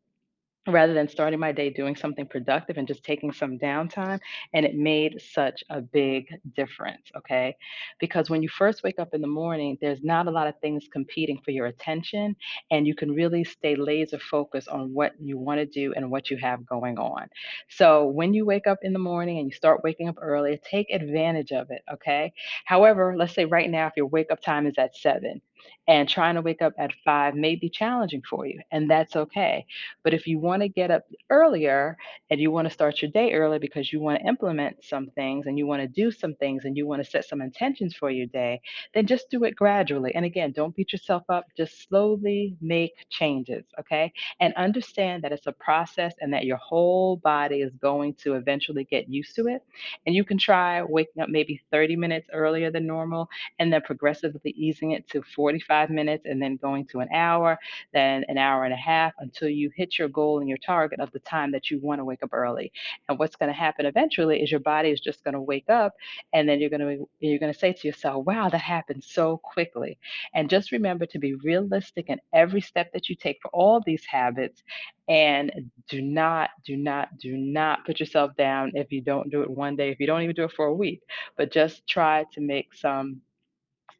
rather 0.67 0.93
than 0.93 1.07
starting 1.09 1.39
my 1.39 1.51
day 1.51 1.69
doing 1.69 1.95
something 1.95 2.25
productive 2.25 2.77
and 2.77 2.87
just 2.87 3.03
taking 3.03 3.31
some 3.31 3.57
downtime. 3.59 4.19
And 4.53 4.65
it 4.65 4.75
made 4.75 5.21
such 5.21 5.63
a 5.69 5.81
big 5.81 6.27
difference, 6.55 7.11
okay? 7.17 7.55
Because 7.99 8.29
when 8.29 8.41
you 8.41 8.49
first 8.49 8.83
wake 8.83 8.99
up 8.99 9.13
in 9.13 9.21
the 9.21 9.27
morning, 9.27 9.77
there's 9.81 10.03
not 10.03 10.27
a 10.27 10.31
lot 10.31 10.47
of 10.47 10.59
things 10.61 10.87
competing 10.91 11.39
for 11.43 11.51
your 11.51 11.65
attention, 11.65 12.35
and 12.71 12.87
you 12.87 12.95
can 12.95 13.11
really 13.11 13.43
stay 13.43 13.75
laser 13.75 14.19
focused 14.19 14.69
on 14.69 14.93
what 14.93 15.13
you 15.19 15.37
want 15.37 15.59
to 15.59 15.65
do 15.65 15.93
and 15.95 16.09
what 16.09 16.29
you 16.29 16.37
have 16.37 16.65
going 16.65 16.97
on. 16.97 17.27
So 17.69 18.05
when 18.05 18.33
you 18.33 18.45
wake 18.45 18.67
up 18.67 18.79
in 18.83 18.93
the 18.93 18.99
morning 18.99 19.39
and 19.39 19.47
you 19.47 19.53
start 19.53 19.83
waking 19.83 20.07
up 20.09 20.15
early, 20.21 20.59
take 20.69 20.89
advantage 20.91 21.51
of 21.51 21.71
it, 21.71 21.81
okay? 21.93 22.33
However, 22.65 23.15
let's 23.17 23.33
say 23.33 23.45
right 23.45 23.69
now, 23.69 23.87
if 23.87 23.93
your 23.97 24.07
wake 24.07 24.31
up 24.31 24.41
time 24.41 24.65
is 24.67 24.75
at 24.77 24.95
seven, 24.95 25.41
and 25.87 26.07
trying 26.09 26.35
to 26.35 26.41
wake 26.41 26.61
up 26.61 26.73
at 26.77 26.91
five 27.03 27.35
may 27.35 27.55
be 27.55 27.69
challenging 27.69 28.21
for 28.29 28.45
you, 28.45 28.59
and 28.71 28.89
that's 28.89 29.15
okay 29.15 29.65
but 30.03 30.13
if 30.13 30.27
you 30.27 30.39
want 30.39 30.61
to 30.61 30.69
get 30.69 30.91
up 30.91 31.03
earlier 31.29 31.97
and 32.29 32.39
you 32.39 32.51
want 32.51 32.67
to 32.67 32.73
start 32.73 33.01
your 33.01 33.11
day 33.11 33.33
early 33.33 33.59
because 33.59 33.91
you 33.91 33.99
want 33.99 34.19
to 34.19 34.27
implement 34.27 34.83
some 34.83 35.07
things 35.15 35.45
and 35.45 35.57
you 35.57 35.65
want 35.67 35.81
to 35.81 35.87
do 35.87 36.11
some 36.11 36.33
things 36.35 36.65
and 36.65 36.77
you 36.77 36.85
want 36.87 37.03
to 37.03 37.09
set 37.09 37.25
some 37.25 37.41
intentions 37.41 37.95
for 37.95 38.09
your 38.09 38.27
day, 38.27 38.59
then 38.93 39.05
just 39.05 39.29
do 39.29 39.43
it 39.43 39.55
gradually. 39.55 40.13
And 40.15 40.25
again, 40.25 40.51
don't 40.51 40.75
beat 40.75 40.91
yourself 40.91 41.23
up. 41.29 41.45
Just 41.57 41.87
slowly 41.87 42.55
make 42.61 42.91
changes, 43.09 43.65
okay? 43.79 44.11
And 44.39 44.53
understand 44.55 45.23
that 45.23 45.31
it's 45.31 45.47
a 45.47 45.51
process 45.53 46.13
and 46.19 46.33
that 46.33 46.45
your 46.45 46.57
whole 46.57 47.17
body 47.17 47.61
is 47.61 47.73
going 47.81 48.13
to 48.23 48.35
eventually 48.35 48.85
get 48.85 49.09
used 49.09 49.35
to 49.35 49.47
it. 49.47 49.61
And 50.05 50.15
you 50.15 50.23
can 50.23 50.37
try 50.37 50.81
waking 50.83 51.21
up 51.21 51.29
maybe 51.29 51.61
30 51.71 51.95
minutes 51.95 52.27
earlier 52.33 52.71
than 52.71 52.87
normal 52.87 53.27
and 53.59 53.71
then 53.71 53.81
progressively 53.81 54.51
easing 54.51 54.91
it 54.91 55.07
to 55.09 55.21
45 55.35 55.72
minutes 55.81 56.25
and 56.25 56.41
then 56.41 56.57
going 56.57 56.85
to 56.85 56.99
an 56.99 57.09
hour 57.13 57.57
then 57.93 58.23
an 58.27 58.37
hour 58.37 58.65
and 58.65 58.73
a 58.73 58.77
half 58.77 59.13
until 59.19 59.49
you 59.49 59.71
hit 59.75 59.97
your 59.97 60.09
goal 60.09 60.39
and 60.39 60.49
your 60.49 60.57
target 60.59 60.99
of 60.99 61.11
the 61.11 61.19
time 61.19 61.51
that 61.51 61.71
you 61.71 61.79
want 61.79 61.99
to 61.99 62.05
wake 62.05 62.23
up 62.23 62.33
early. 62.33 62.71
And 63.09 63.19
what's 63.19 63.35
going 63.35 63.49
to 63.51 63.57
happen 63.57 63.85
eventually 63.85 64.41
is 64.41 64.51
your 64.51 64.59
body 64.59 64.89
is 64.89 65.01
just 65.01 65.23
going 65.23 65.33
to 65.33 65.41
wake 65.41 65.69
up 65.69 65.93
and 66.33 66.47
then 66.47 66.59
you're 66.59 66.69
going 66.69 66.81
to 66.81 67.09
you're 67.19 67.39
going 67.39 67.53
to 67.53 67.59
say 67.59 67.73
to 67.73 67.87
yourself, 67.87 68.25
"Wow, 68.25 68.49
that 68.49 68.61
happened 68.61 69.03
so 69.03 69.37
quickly." 69.37 69.97
And 70.33 70.49
just 70.49 70.71
remember 70.71 71.05
to 71.07 71.19
be 71.19 71.35
realistic 71.35 72.09
in 72.09 72.19
every 72.33 72.61
step 72.61 72.91
that 72.93 73.09
you 73.09 73.15
take 73.15 73.39
for 73.41 73.49
all 73.49 73.81
these 73.85 74.05
habits 74.05 74.63
and 75.07 75.51
do 75.89 76.01
not 76.01 76.51
do 76.65 76.77
not 76.77 77.17
do 77.19 77.37
not 77.37 77.85
put 77.85 77.99
yourself 77.99 78.35
down 78.37 78.71
if 78.75 78.91
you 78.91 79.01
don't 79.01 79.31
do 79.31 79.41
it 79.41 79.49
one 79.49 79.75
day, 79.75 79.91
if 79.91 79.99
you 79.99 80.07
don't 80.07 80.21
even 80.23 80.35
do 80.35 80.45
it 80.45 80.51
for 80.53 80.67
a 80.67 80.73
week, 80.73 81.01
but 81.37 81.51
just 81.51 81.87
try 81.87 82.25
to 82.33 82.41
make 82.41 82.73
some 82.73 83.21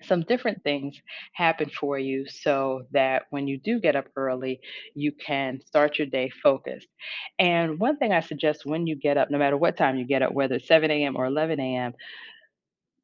some 0.05 0.21
different 0.21 0.63
things 0.63 0.95
happen 1.33 1.69
for 1.69 1.97
you 1.97 2.25
so 2.27 2.83
that 2.91 3.23
when 3.29 3.47
you 3.47 3.57
do 3.59 3.79
get 3.79 3.95
up 3.95 4.07
early, 4.15 4.59
you 4.95 5.11
can 5.11 5.59
start 5.65 5.97
your 5.97 6.07
day 6.07 6.29
focused. 6.41 6.87
And 7.39 7.79
one 7.79 7.97
thing 7.97 8.11
I 8.11 8.21
suggest 8.21 8.65
when 8.65 8.87
you 8.87 8.95
get 8.95 9.17
up, 9.17 9.29
no 9.31 9.37
matter 9.37 9.57
what 9.57 9.77
time 9.77 9.97
you 9.97 10.05
get 10.05 10.21
up, 10.21 10.33
whether 10.33 10.55
it's 10.55 10.67
7 10.67 10.89
a.m. 10.91 11.15
or 11.15 11.25
11 11.25 11.59
a.m., 11.59 11.93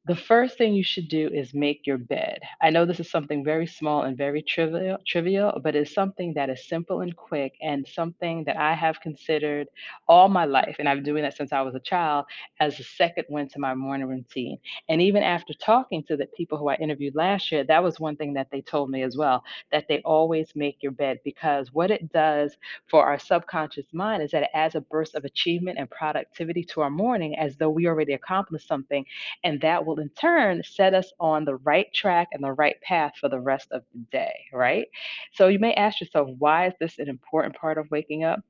The 0.10 0.16
first 0.16 0.58
thing 0.58 0.74
you 0.74 0.84
should 0.84 1.08
do 1.08 1.30
is 1.32 1.54
make 1.54 1.88
your 1.88 2.00
bed. 2.00 2.40
I 2.62 2.72
know 2.72 2.84
this 2.84 3.00
is 3.00 3.10
something 3.12 3.46
very 3.46 3.68
small 3.68 4.02
and 4.04 4.18
very 4.18 4.42
trivial, 4.42 4.98
trivial, 5.08 5.62
but 5.64 5.76
it's 5.76 5.94
something 5.94 6.34
that 6.34 6.50
is 6.50 6.68
simple 6.68 7.02
and 7.02 7.16
quick 7.16 7.54
and 7.62 7.88
something 7.88 8.44
that 8.46 8.58
I 8.58 8.74
have 8.74 9.00
considered 9.02 9.68
all 10.08 10.28
my 10.28 10.46
life, 10.46 10.78
and 10.80 10.90
I've 10.90 10.98
been 10.98 11.06
doing 11.06 11.24
that 11.24 11.38
since 11.38 11.54
I 11.54 11.62
was 11.62 11.76
a 11.76 11.80
child, 11.80 12.26
as 12.60 12.80
a 12.80 12.84
second 12.84 13.26
win 13.30 13.50
to 13.50 13.60
my 13.60 13.76
morning 13.76 14.08
routine. 14.08 14.58
And 14.90 15.02
even 15.02 15.24
after 15.24 15.54
talking 15.54 16.04
to 16.06 16.18
the 16.18 16.26
people 16.36 16.58
who 16.58 16.70
I 16.70 16.76
interviewed 16.76 17.16
last 17.16 17.52
year, 17.52 17.64
that 17.66 17.84
was 17.84 18.00
one 18.00 18.16
thing 18.18 18.34
that 18.34 18.50
they 18.52 18.62
told 18.62 18.90
me 18.90 19.04
as 19.04 19.16
well, 19.16 19.44
that 19.72 19.88
they 19.88 20.02
always 20.02 20.56
make 20.56 20.82
your 20.82 20.92
bed 20.92 21.20
because 21.24 21.72
what 21.72 21.92
it 21.92 22.12
does 22.12 22.58
for 22.88 23.06
our 23.06 23.20
subconscious 23.20 23.86
mind 23.94 24.24
is 24.24 24.32
that 24.32 24.44
it 24.44 24.50
adds 24.56 24.76
a 24.76 24.82
burst 24.82 25.16
of 25.16 25.24
achievement 25.24 25.78
and 25.78 25.90
productivity 25.92 26.64
to 26.64 26.82
our 26.82 26.90
morning 26.90 27.38
as 27.38 27.56
though 27.58 27.70
we 27.70 27.86
already 27.88 28.14
accomplished 28.14 28.68
something 28.68 29.06
and 29.44 29.62
that 29.62 29.86
will 30.00 30.04
in 30.04 30.10
turn 30.10 30.62
set 30.64 30.94
us 30.94 31.12
on 31.20 31.46
the 31.46 31.56
right 31.58 31.88
track 31.94 32.30
and 32.32 32.44
the 32.44 32.54
right 32.54 32.80
path 32.82 33.14
for 33.20 33.30
the 33.30 33.40
rest 33.40 33.68
of 33.72 33.84
the 33.94 34.00
day, 34.12 34.34
right? 34.54 34.88
So 35.34 35.48
you 35.48 35.60
may 35.60 35.74
ask 35.74 36.02
yourself, 36.02 36.30
why 36.38 36.68
is 36.68 36.74
this 36.80 37.00
an 37.00 37.10
important 37.10 37.56
part 37.56 37.78
of 37.78 37.92
waking 37.92 38.24
up? 38.24 38.42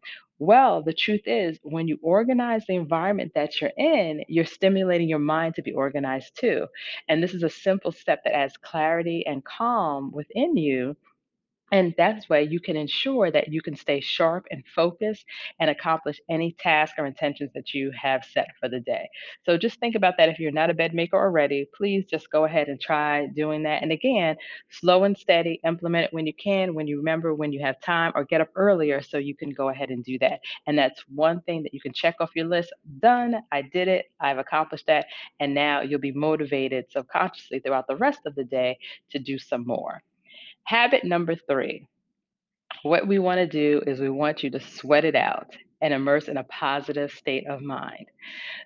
Well, 0.41 0.83
the 0.83 0.93
truth 0.93 1.23
is, 1.25 1.59
when 1.63 1.87
you 1.87 1.99
organize 2.01 2.65
the 2.65 2.75
environment 2.75 3.33
that 3.35 3.59
you're 3.59 3.73
in, 3.77 4.23
you're 4.29 4.45
stimulating 4.45 5.09
your 5.09 5.19
mind 5.19 5.55
to 5.55 5.61
be 5.61 5.73
organized 5.73 6.37
too. 6.39 6.67
And 7.09 7.21
this 7.21 7.33
is 7.33 7.43
a 7.43 7.49
simple 7.49 7.91
step 7.91 8.23
that 8.23 8.35
adds 8.35 8.55
clarity 8.57 9.25
and 9.27 9.43
calm 9.43 10.11
within 10.13 10.55
you 10.55 10.95
and 11.71 11.93
that's 11.97 12.29
way 12.29 12.43
you 12.43 12.59
can 12.59 12.75
ensure 12.75 13.31
that 13.31 13.51
you 13.51 13.61
can 13.61 13.75
stay 13.75 13.99
sharp 13.99 14.45
and 14.51 14.63
focused 14.75 15.25
and 15.59 15.69
accomplish 15.69 16.19
any 16.29 16.53
task 16.53 16.95
or 16.97 17.05
intentions 17.05 17.51
that 17.53 17.73
you 17.73 17.91
have 17.99 18.23
set 18.25 18.47
for 18.59 18.69
the 18.69 18.79
day. 18.79 19.09
So 19.45 19.57
just 19.57 19.79
think 19.79 19.95
about 19.95 20.15
that. 20.17 20.29
If 20.29 20.39
you're 20.39 20.51
not 20.51 20.69
a 20.69 20.73
bed 20.73 20.93
maker 20.93 21.17
already, 21.17 21.67
please 21.75 22.05
just 22.05 22.29
go 22.31 22.45
ahead 22.45 22.67
and 22.67 22.79
try 22.79 23.27
doing 23.27 23.63
that. 23.63 23.81
And 23.81 23.91
again, 23.91 24.35
slow 24.69 25.03
and 25.03 25.17
steady, 25.17 25.59
implement 25.65 26.05
it 26.05 26.13
when 26.13 26.27
you 26.27 26.33
can, 26.33 26.73
when 26.73 26.87
you 26.87 26.97
remember, 26.97 27.33
when 27.35 27.51
you 27.51 27.61
have 27.61 27.79
time, 27.81 28.11
or 28.15 28.23
get 28.23 28.41
up 28.41 28.49
earlier 28.55 29.01
so 29.01 29.17
you 29.17 29.35
can 29.35 29.51
go 29.51 29.69
ahead 29.69 29.89
and 29.89 30.03
do 30.03 30.17
that. 30.19 30.39
And 30.67 30.77
that's 30.77 31.03
one 31.13 31.41
thing 31.41 31.63
that 31.63 31.73
you 31.73 31.81
can 31.81 31.93
check 31.93 32.15
off 32.19 32.31
your 32.35 32.45
list. 32.45 32.73
Done. 32.99 33.35
I 33.51 33.61
did 33.61 33.87
it. 33.87 34.05
I've 34.19 34.37
accomplished 34.37 34.87
that. 34.87 35.05
And 35.39 35.53
now 35.53 35.81
you'll 35.81 35.99
be 35.99 36.11
motivated 36.11 36.85
subconsciously 36.91 37.59
throughout 37.59 37.87
the 37.87 37.95
rest 37.95 38.21
of 38.25 38.35
the 38.35 38.43
day 38.43 38.77
to 39.11 39.19
do 39.19 39.37
some 39.37 39.65
more. 39.65 40.01
Habit 40.65 41.03
number 41.03 41.35
three. 41.35 41.87
What 42.83 43.07
we 43.07 43.19
want 43.19 43.39
to 43.39 43.47
do 43.47 43.81
is 43.85 43.99
we 43.99 44.09
want 44.09 44.43
you 44.43 44.51
to 44.51 44.59
sweat 44.59 45.05
it 45.05 45.15
out 45.15 45.47
and 45.81 45.93
immerse 45.93 46.27
in 46.27 46.37
a 46.37 46.43
positive 46.43 47.11
state 47.11 47.47
of 47.47 47.61
mind. 47.61 48.07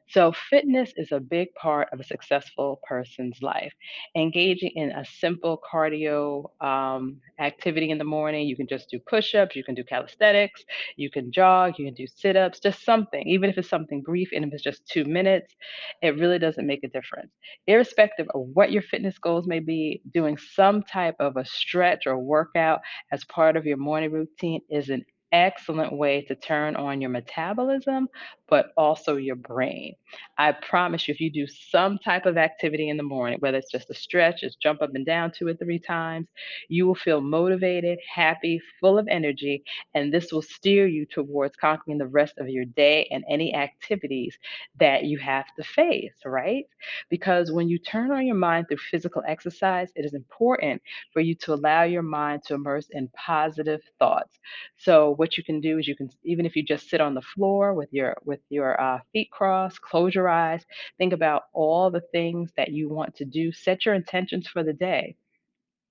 So, 0.09 0.31
fitness 0.49 0.93
is 0.97 1.11
a 1.11 1.19
big 1.19 1.53
part 1.55 1.89
of 1.91 1.99
a 1.99 2.03
successful 2.03 2.79
person's 2.87 3.41
life. 3.41 3.73
Engaging 4.15 4.71
in 4.75 4.91
a 4.91 5.05
simple 5.05 5.59
cardio 5.71 6.49
um, 6.61 7.19
activity 7.39 7.89
in 7.89 7.97
the 7.97 8.03
morning, 8.03 8.47
you 8.47 8.55
can 8.55 8.67
just 8.67 8.89
do 8.89 8.99
push 8.99 9.33
ups, 9.35 9.55
you 9.55 9.63
can 9.63 9.75
do 9.75 9.83
calisthenics, 9.83 10.63
you 10.97 11.09
can 11.09 11.31
jog, 11.31 11.75
you 11.77 11.85
can 11.85 11.93
do 11.93 12.05
sit 12.07 12.35
ups, 12.35 12.59
just 12.59 12.83
something, 12.85 13.27
even 13.27 13.49
if 13.49 13.57
it's 13.57 13.69
something 13.69 14.01
brief 14.01 14.29
and 14.33 14.45
if 14.45 14.53
it's 14.53 14.63
just 14.63 14.85
two 14.87 15.05
minutes, 15.05 15.55
it 16.01 16.17
really 16.17 16.39
doesn't 16.39 16.67
make 16.67 16.83
a 16.83 16.87
difference. 16.87 17.31
Irrespective 17.67 18.27
of 18.33 18.41
what 18.53 18.71
your 18.71 18.81
fitness 18.81 19.17
goals 19.17 19.47
may 19.47 19.59
be, 19.59 20.01
doing 20.13 20.37
some 20.37 20.83
type 20.83 21.15
of 21.19 21.37
a 21.37 21.45
stretch 21.45 22.05
or 22.07 22.17
workout 22.19 22.81
as 23.11 23.23
part 23.25 23.55
of 23.57 23.65
your 23.65 23.77
morning 23.77 24.11
routine 24.11 24.61
is 24.69 24.89
an 24.89 25.03
excellent 25.33 25.93
way 25.93 26.21
to 26.23 26.35
turn 26.35 26.77
on 26.77 27.01
your 27.01 27.09
metabolism, 27.09 28.07
but 28.53 28.71
also 28.77 29.17
your 29.17 29.35
brain. 29.35 29.95
I 30.37 30.51
promise 30.51 31.07
you, 31.07 31.11
if 31.15 31.19
you 31.19 31.31
do 31.31 31.47
some 31.47 31.97
type 31.97 32.27
of 32.27 32.37
activity 32.37 32.87
in 32.87 32.97
the 32.97 33.01
morning, 33.03 33.39
whether 33.39 33.57
it's 33.57 33.71
just 33.71 33.89
a 33.89 33.95
stretch, 33.95 34.41
just 34.41 34.61
jump 34.61 34.83
up 34.83 34.91
and 34.93 35.07
down 35.07 35.31
two 35.31 35.47
or 35.47 35.55
three 35.55 35.79
times, 35.79 36.27
you 36.69 36.85
will 36.85 36.93
feel 36.93 37.19
motivated, 37.19 37.97
happy, 38.13 38.61
full 38.79 38.99
of 38.99 39.07
energy, 39.09 39.63
and 39.95 40.13
this 40.13 40.31
will 40.31 40.43
steer 40.43 40.85
you 40.85 41.07
towards 41.07 41.55
conquering 41.55 41.97
the 41.97 42.05
rest 42.05 42.35
of 42.37 42.47
your 42.47 42.65
day 42.65 43.07
and 43.09 43.23
any 43.27 43.55
activities 43.55 44.37
that 44.79 45.05
you 45.05 45.17
have 45.17 45.45
to 45.57 45.63
face, 45.63 46.13
right? 46.23 46.65
Because 47.09 47.51
when 47.51 47.69
you 47.69 47.79
turn 47.79 48.11
on 48.11 48.27
your 48.27 48.35
mind 48.35 48.67
through 48.67 48.77
physical 48.77 49.23
exercise, 49.27 49.89
it 49.95 50.05
is 50.05 50.13
important 50.13 50.81
for 51.11 51.21
you 51.21 51.33
to 51.35 51.53
allow 51.55 51.83
your 51.83 52.03
mind 52.03 52.43
to 52.45 52.53
immerse 52.53 52.87
in 52.91 53.07
positive 53.15 53.81
thoughts. 53.97 54.39
So 54.77 55.15
what 55.15 55.37
you 55.37 55.43
can 55.43 55.61
do 55.61 55.79
is 55.79 55.87
you 55.87 55.95
can 55.95 56.09
even 56.23 56.45
if 56.45 56.55
you 56.55 56.63
just 56.63 56.89
sit 56.89 57.01
on 57.01 57.15
the 57.15 57.21
floor 57.21 57.73
with 57.73 57.89
your 57.93 58.15
with 58.25 58.39
your 58.49 58.79
uh, 58.79 58.99
feet 59.13 59.29
crossed, 59.31 59.81
close 59.81 60.13
your 60.15 60.29
eyes, 60.29 60.65
think 60.97 61.13
about 61.13 61.43
all 61.53 61.91
the 61.91 62.01
things 62.11 62.51
that 62.57 62.69
you 62.71 62.89
want 62.89 63.15
to 63.15 63.25
do, 63.25 63.51
set 63.51 63.85
your 63.85 63.95
intentions 63.95 64.47
for 64.47 64.63
the 64.63 64.73
day. 64.73 65.15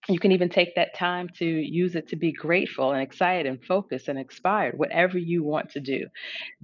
You 0.08 0.18
can 0.20 0.32
even 0.32 0.50
take 0.50 0.74
that 0.76 0.94
time 0.96 1.30
to 1.38 1.46
use 1.46 1.96
it 1.96 2.08
to 2.08 2.16
be 2.16 2.32
grateful 2.32 2.92
and 2.92 3.02
excited 3.02 3.46
and 3.46 3.64
focused 3.64 4.08
and 4.08 4.18
inspired, 4.18 4.78
whatever 4.78 5.18
you 5.18 5.44
want 5.44 5.70
to 5.70 5.80
do. 5.80 6.06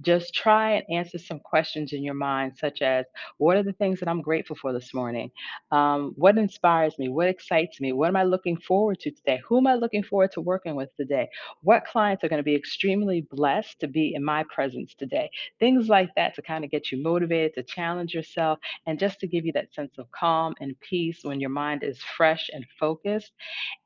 Just 0.01 0.33
try 0.33 0.73
and 0.73 0.85
answer 0.91 1.17
some 1.17 1.39
questions 1.39 1.93
in 1.93 2.03
your 2.03 2.13
mind, 2.15 2.53
such 2.57 2.81
as 2.83 3.05
what 3.37 3.57
are 3.57 3.63
the 3.63 3.73
things 3.73 3.99
that 3.99 4.09
I'm 4.09 4.21
grateful 4.21 4.55
for 4.55 4.73
this 4.73 4.93
morning? 4.93 5.31
Um, 5.71 6.13
what 6.17 6.37
inspires 6.37 6.99
me? 6.99 7.09
What 7.09 7.29
excites 7.29 7.81
me? 7.81 7.93
What 7.93 8.09
am 8.09 8.15
I 8.17 8.23
looking 8.23 8.57
forward 8.57 8.99
to 9.01 9.11
today? 9.11 9.41
Who 9.49 9.57
am 9.57 9.67
I 9.67 9.75
looking 9.75 10.03
forward 10.03 10.31
to 10.33 10.41
working 10.41 10.75
with 10.75 10.95
today? 10.97 11.29
What 11.63 11.85
clients 11.85 12.23
are 12.23 12.29
going 12.29 12.39
to 12.39 12.43
be 12.43 12.55
extremely 12.55 13.21
blessed 13.31 13.79
to 13.81 13.87
be 13.87 14.13
in 14.15 14.23
my 14.23 14.45
presence 14.53 14.95
today? 14.95 15.31
Things 15.59 15.89
like 15.89 16.11
that 16.15 16.35
to 16.35 16.43
kind 16.43 16.63
of 16.65 16.71
get 16.71 16.91
you 16.91 17.01
motivated, 17.03 17.55
to 17.55 17.63
challenge 17.63 18.13
yourself, 18.13 18.59
and 18.87 18.99
just 18.99 19.19
to 19.21 19.27
give 19.27 19.45
you 19.45 19.53
that 19.53 19.73
sense 19.73 19.97
of 19.97 20.11
calm 20.11 20.55
and 20.61 20.79
peace 20.81 21.21
when 21.23 21.41
your 21.41 21.51
mind 21.51 21.83
is 21.83 21.99
fresh 22.17 22.49
and 22.53 22.65
focused 22.79 23.28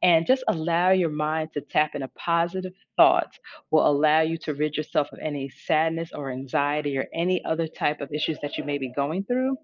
and 0.01 0.25
just 0.25 0.43
allow 0.47 0.91
your 0.91 1.09
mind 1.09 1.49
to 1.53 1.61
tap 1.61 1.95
into 1.95 2.09
positive 2.09 2.73
thoughts 2.97 3.39
will 3.71 3.87
allow 3.87 4.21
you 4.21 4.37
to 4.37 4.53
rid 4.53 4.77
yourself 4.77 5.07
of 5.11 5.19
any 5.21 5.49
sadness 5.49 6.11
or 6.13 6.31
anxiety 6.31 6.97
or 6.97 7.07
any 7.13 7.43
other 7.45 7.67
type 7.67 8.01
of 8.01 8.11
issues 8.13 8.37
that 8.41 8.57
you 8.57 8.63
may 8.63 8.77
be 8.77 8.91
going 8.95 9.23
through. 9.23 9.55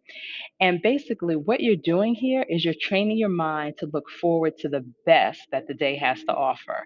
And 0.59 0.81
basically, 0.81 1.35
what 1.35 1.61
you're 1.61 1.75
doing 1.75 2.15
here 2.15 2.45
is 2.49 2.65
you're 2.65 2.73
training 2.81 3.17
your 3.17 3.29
mind 3.29 3.75
to 3.79 3.89
look 3.93 4.09
forward 4.21 4.57
to 4.59 4.69
the 4.69 4.85
best 5.05 5.41
that 5.51 5.67
the 5.67 5.73
day 5.73 5.95
has 5.97 6.23
to 6.23 6.33
offer. 6.33 6.85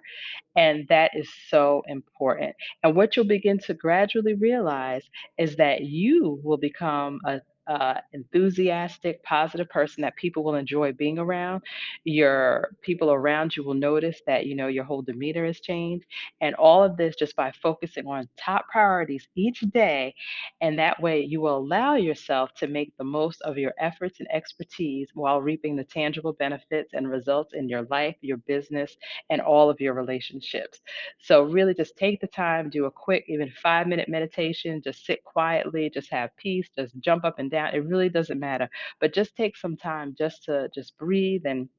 And 0.55 0.85
that 0.89 1.11
is 1.15 1.29
so 1.49 1.83
important. 1.87 2.55
And 2.83 2.95
what 2.95 3.15
you'll 3.15 3.25
begin 3.25 3.59
to 3.59 3.73
gradually 3.73 4.35
realize 4.35 5.03
is 5.37 5.55
that 5.57 5.81
you 5.81 6.39
will 6.43 6.57
become 6.57 7.19
a 7.25 7.41
uh, 7.67 7.95
enthusiastic, 8.13 9.23
positive 9.23 9.69
person 9.69 10.01
that 10.01 10.15
people 10.15 10.43
will 10.43 10.55
enjoy 10.55 10.91
being 10.93 11.17
around. 11.19 11.61
Your 12.03 12.69
people 12.81 13.11
around 13.11 13.55
you 13.55 13.63
will 13.63 13.73
notice 13.73 14.21
that 14.27 14.45
you 14.45 14.55
know 14.55 14.67
your 14.67 14.83
whole 14.83 15.01
demeanor 15.01 15.45
has 15.45 15.59
changed, 15.59 16.05
and 16.41 16.55
all 16.55 16.83
of 16.83 16.97
this 16.97 17.15
just 17.15 17.35
by 17.35 17.51
focusing 17.61 18.07
on 18.07 18.27
top 18.37 18.67
priorities 18.69 19.27
each 19.35 19.61
day, 19.73 20.13
and 20.61 20.77
that 20.79 21.01
way 21.01 21.21
you 21.21 21.41
will 21.41 21.57
allow 21.57 21.95
yourself 21.95 22.53
to 22.55 22.67
make 22.67 22.93
the 22.97 23.03
most 23.03 23.41
of 23.41 23.57
your 23.57 23.73
efforts 23.79 24.19
and 24.19 24.27
expertise 24.31 25.09
while 25.13 25.41
reaping 25.41 25.75
the 25.75 25.83
tangible 25.83 26.33
benefits 26.33 26.93
and 26.93 27.09
results 27.09 27.53
in 27.53 27.69
your 27.69 27.83
life, 27.83 28.15
your 28.21 28.37
business, 28.37 28.95
and 29.29 29.41
all 29.41 29.69
of 29.69 29.79
your 29.79 29.93
relationships. 29.93 30.79
So, 31.19 31.43
really, 31.43 31.73
just 31.73 31.97
take 31.97 32.21
the 32.21 32.27
time, 32.27 32.69
do 32.69 32.85
a 32.85 32.91
quick, 32.91 33.25
even 33.27 33.51
five 33.61 33.87
minute 33.87 34.09
meditation, 34.09 34.81
just 34.83 35.05
sit 35.05 35.23
quietly, 35.23 35.89
just 35.93 36.11
have 36.11 36.35
peace, 36.37 36.69
just 36.77 36.99
jump 36.99 37.25
up 37.25 37.39
and 37.39 37.51
down. 37.53 37.75
It 37.75 37.87
really 37.87 38.09
doesn't 38.09 38.41
matter. 38.41 38.69
But 39.01 39.15
just 39.15 39.37
take 39.37 39.57
some 39.57 39.77
time 39.77 40.15
just 40.19 40.45
to 40.45 40.69
just 40.75 40.97
breathe 40.99 41.43
and 41.45 41.69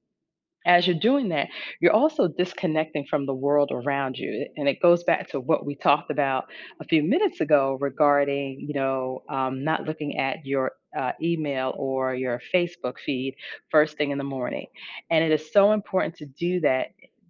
as 0.66 0.86
you're 0.86 0.98
doing 0.98 1.28
that, 1.28 1.48
you're 1.80 1.92
also 1.92 2.28
disconnecting 2.28 3.06
from 3.08 3.26
the 3.26 3.34
world 3.34 3.70
around 3.72 4.16
you. 4.16 4.46
And 4.56 4.68
it 4.68 4.80
goes 4.80 5.04
back 5.04 5.28
to 5.30 5.40
what 5.40 5.66
we 5.66 5.74
talked 5.76 6.10
about 6.10 6.44
a 6.80 6.84
few 6.84 7.02
minutes 7.02 7.40
ago 7.40 7.78
regarding, 7.80 8.66
you 8.66 8.74
know, 8.74 9.24
um, 9.28 9.64
not 9.64 9.84
looking 9.84 10.18
at 10.18 10.46
your 10.46 10.72
uh, 10.98 11.12
email 11.22 11.74
or 11.76 12.14
your 12.14 12.40
Facebook 12.54 12.98
feed 13.04 13.36
first 13.70 13.98
thing 13.98 14.10
in 14.10 14.18
the 14.18 14.24
morning. 14.24 14.66
And 15.10 15.24
it 15.24 15.32
is 15.32 15.52
so 15.52 15.72
important 15.72 16.16
to 16.16 16.26
do 16.26 16.60
that. 16.60 16.88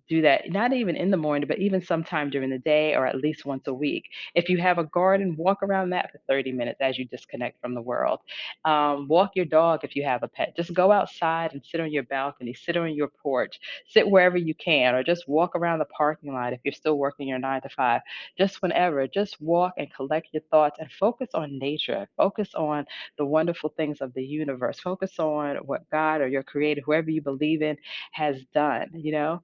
Do 0.08 0.22
that 0.22 0.50
not 0.50 0.72
even 0.72 0.96
in 0.96 1.10
the 1.10 1.16
morning, 1.16 1.48
but 1.48 1.58
even 1.58 1.82
sometime 1.82 2.30
during 2.30 2.50
the 2.50 2.58
day 2.58 2.94
or 2.94 3.06
at 3.06 3.16
least 3.16 3.46
once 3.46 3.66
a 3.66 3.74
week. 3.74 4.04
If 4.34 4.48
you 4.48 4.58
have 4.58 4.78
a 4.78 4.84
garden, 4.84 5.36
walk 5.36 5.62
around 5.62 5.90
that 5.90 6.10
for 6.12 6.20
30 6.28 6.52
minutes 6.52 6.80
as 6.80 6.98
you 6.98 7.06
disconnect 7.06 7.60
from 7.60 7.74
the 7.74 7.80
world. 7.82 8.20
Um, 8.64 9.08
walk 9.08 9.32
your 9.34 9.44
dog 9.46 9.80
if 9.82 9.96
you 9.96 10.04
have 10.04 10.22
a 10.22 10.28
pet. 10.28 10.54
Just 10.56 10.74
go 10.74 10.92
outside 10.92 11.52
and 11.52 11.64
sit 11.64 11.80
on 11.80 11.90
your 11.92 12.02
balcony, 12.04 12.54
sit 12.54 12.76
on 12.76 12.94
your 12.94 13.08
porch, 13.08 13.58
sit 13.88 14.08
wherever 14.08 14.36
you 14.36 14.54
can, 14.54 14.94
or 14.94 15.02
just 15.02 15.28
walk 15.28 15.54
around 15.56 15.78
the 15.78 15.84
parking 15.86 16.32
lot 16.32 16.52
if 16.52 16.60
you're 16.64 16.72
still 16.72 16.98
working 16.98 17.28
your 17.28 17.38
nine 17.38 17.62
to 17.62 17.68
five. 17.68 18.02
Just 18.38 18.62
whenever, 18.62 19.06
just 19.06 19.40
walk 19.40 19.74
and 19.78 19.92
collect 19.92 20.28
your 20.32 20.42
thoughts 20.50 20.78
and 20.80 20.90
focus 20.92 21.30
on 21.34 21.58
nature. 21.58 22.08
Focus 22.16 22.54
on 22.54 22.86
the 23.18 23.24
wonderful 23.26 23.70
things 23.76 24.00
of 24.00 24.12
the 24.14 24.24
universe. 24.24 24.80
Focus 24.80 25.18
on 25.18 25.56
what 25.66 25.88
God 25.90 26.20
or 26.20 26.28
your 26.28 26.42
creator, 26.42 26.80
whoever 26.84 27.10
you 27.10 27.22
believe 27.22 27.62
in, 27.62 27.76
has 28.12 28.42
done. 28.54 28.88
You 28.94 29.12
know, 29.12 29.42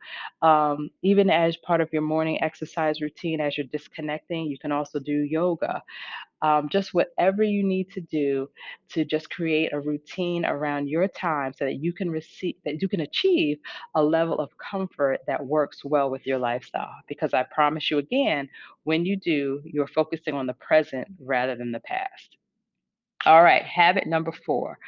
even 1.03 1.31
as 1.31 1.57
part 1.57 1.81
of 1.81 1.93
your 1.93 2.03
morning 2.03 2.43
exercise 2.43 3.01
routine, 3.01 3.41
as 3.41 3.57
you're 3.57 3.67
disconnecting, 3.67 4.47
you 4.47 4.59
can 4.59 4.73
also 4.73 4.99
do 4.99 5.13
yoga. 5.23 5.83
Um, 6.43 6.69
just 6.71 6.95
whatever 6.95 7.43
you 7.43 7.63
need 7.63 7.91
to 7.93 8.01
do 8.01 8.49
to 8.91 9.05
just 9.05 9.31
create 9.31 9.73
a 9.73 9.81
routine 9.81 10.45
around 10.47 10.89
your 10.89 11.07
time 11.09 11.53
so 11.57 11.65
that 11.67 11.83
you 11.83 11.93
can 11.93 12.11
receive 12.11 12.55
that 12.65 12.81
you 12.81 12.89
can 12.89 13.01
achieve 13.01 13.59
a 13.95 14.03
level 14.03 14.39
of 14.41 14.51
comfort 14.59 15.21
that 15.27 15.45
works 15.45 15.85
well 15.85 16.11
with 16.11 16.27
your 16.27 16.39
lifestyle. 16.39 16.95
Because 17.09 17.35
i 17.35 17.43
promise 17.43 17.91
you 17.91 17.99
again 17.99 18.49
when 18.85 19.05
you 19.05 19.17
do 19.17 19.61
you're 19.65 19.87
focusing 19.87 20.35
on 20.35 20.47
the 20.47 20.55
present 20.55 21.09
rather 21.21 21.57
than 21.57 21.73
the 21.73 21.81
past. 21.81 22.37
All 23.27 23.43
right 23.43 23.63
habit 23.65 24.07
number 24.07 24.33
four 24.33 24.79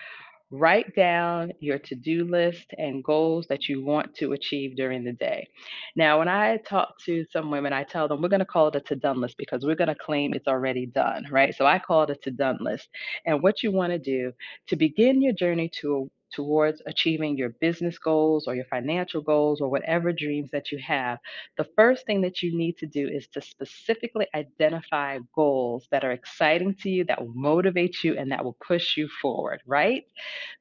Write 0.54 0.94
down 0.94 1.50
your 1.60 1.78
to 1.78 1.94
do 1.94 2.26
list 2.26 2.74
and 2.76 3.02
goals 3.02 3.46
that 3.48 3.70
you 3.70 3.82
want 3.82 4.14
to 4.16 4.32
achieve 4.32 4.76
during 4.76 5.02
the 5.02 5.14
day. 5.14 5.48
Now, 5.96 6.18
when 6.18 6.28
I 6.28 6.58
talk 6.58 6.98
to 7.06 7.24
some 7.32 7.50
women, 7.50 7.72
I 7.72 7.84
tell 7.84 8.06
them 8.06 8.20
we're 8.20 8.28
going 8.28 8.40
to 8.40 8.44
call 8.44 8.68
it 8.68 8.76
a 8.76 8.80
to 8.80 8.96
done 8.96 9.18
list 9.22 9.38
because 9.38 9.64
we're 9.64 9.76
going 9.76 9.88
to 9.88 9.94
claim 9.94 10.34
it's 10.34 10.46
already 10.46 10.84
done, 10.84 11.26
right? 11.30 11.54
So 11.54 11.64
I 11.64 11.78
call 11.78 12.02
it 12.02 12.10
a 12.10 12.16
to 12.16 12.30
done 12.30 12.58
list. 12.60 12.90
And 13.24 13.42
what 13.42 13.62
you 13.62 13.72
want 13.72 13.92
to 13.92 13.98
do 13.98 14.30
to 14.66 14.76
begin 14.76 15.22
your 15.22 15.32
journey 15.32 15.70
to 15.80 16.10
towards 16.32 16.82
achieving 16.86 17.36
your 17.36 17.50
business 17.50 17.98
goals 17.98 18.46
or 18.46 18.54
your 18.54 18.64
financial 18.66 19.20
goals 19.22 19.60
or 19.60 19.68
whatever 19.70 20.12
dreams 20.12 20.50
that 20.52 20.72
you 20.72 20.78
have, 20.78 21.18
the 21.56 21.66
first 21.76 22.06
thing 22.06 22.20
that 22.22 22.42
you 22.42 22.56
need 22.56 22.78
to 22.78 22.86
do 22.86 23.06
is 23.08 23.26
to 23.28 23.40
specifically 23.40 24.26
identify 24.34 25.18
goals 25.34 25.86
that 25.90 26.04
are 26.04 26.12
exciting 26.12 26.74
to 26.82 26.90
you, 26.90 27.04
that 27.04 27.20
will 27.20 27.34
motivate 27.34 28.02
you, 28.04 28.16
and 28.18 28.30
that 28.32 28.44
will 28.44 28.56
push 28.66 28.96
you 28.96 29.08
forward, 29.20 29.60
right? 29.66 30.04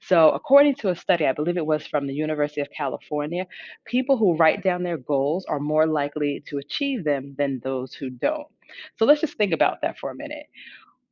So, 0.02 0.32
according 0.32 0.76
to 0.76 0.90
a 0.90 0.96
study, 0.96 1.26
I 1.26 1.32
believe 1.34 1.58
it 1.58 1.66
was 1.66 1.88
from 1.88 2.08
the 2.08 2.14
University 2.14 2.62
of 2.62 2.70
California, 2.72 3.48
people 3.86 4.18
who 4.18 4.36
write 4.36 4.64
down 4.64 4.84
their 4.84 4.98
goals 4.98 5.46
are 5.46 5.60
more 5.60 5.88
likely 5.88 6.44
to 6.48 6.58
achieve 6.58 7.04
them 7.06 7.36
than 7.38 7.60
those 7.64 7.94
who 7.94 8.10
don't. 8.10 8.48
So, 8.98 9.06
let's 9.06 9.22
just 9.22 9.38
think 9.38 9.54
about 9.54 9.82
that 9.82 9.98
for 10.00 10.12
a 10.12 10.16
minute. 10.16 10.48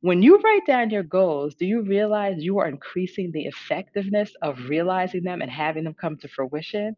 When 0.02 0.22
you 0.22 0.38
write 0.38 0.66
down 0.66 0.90
your 0.90 1.02
goals, 1.02 1.54
do 1.54 1.66
you 1.66 1.82
realize 1.82 2.42
you 2.42 2.58
are 2.58 2.68
increasing 2.68 3.32
the 3.32 3.46
effectiveness 3.46 4.32
of 4.42 4.68
realizing 4.68 5.22
them 5.24 5.42
and 5.42 5.50
having 5.50 5.84
them 5.84 5.94
come 5.94 6.16
to 6.18 6.28
fruition? 6.28 6.96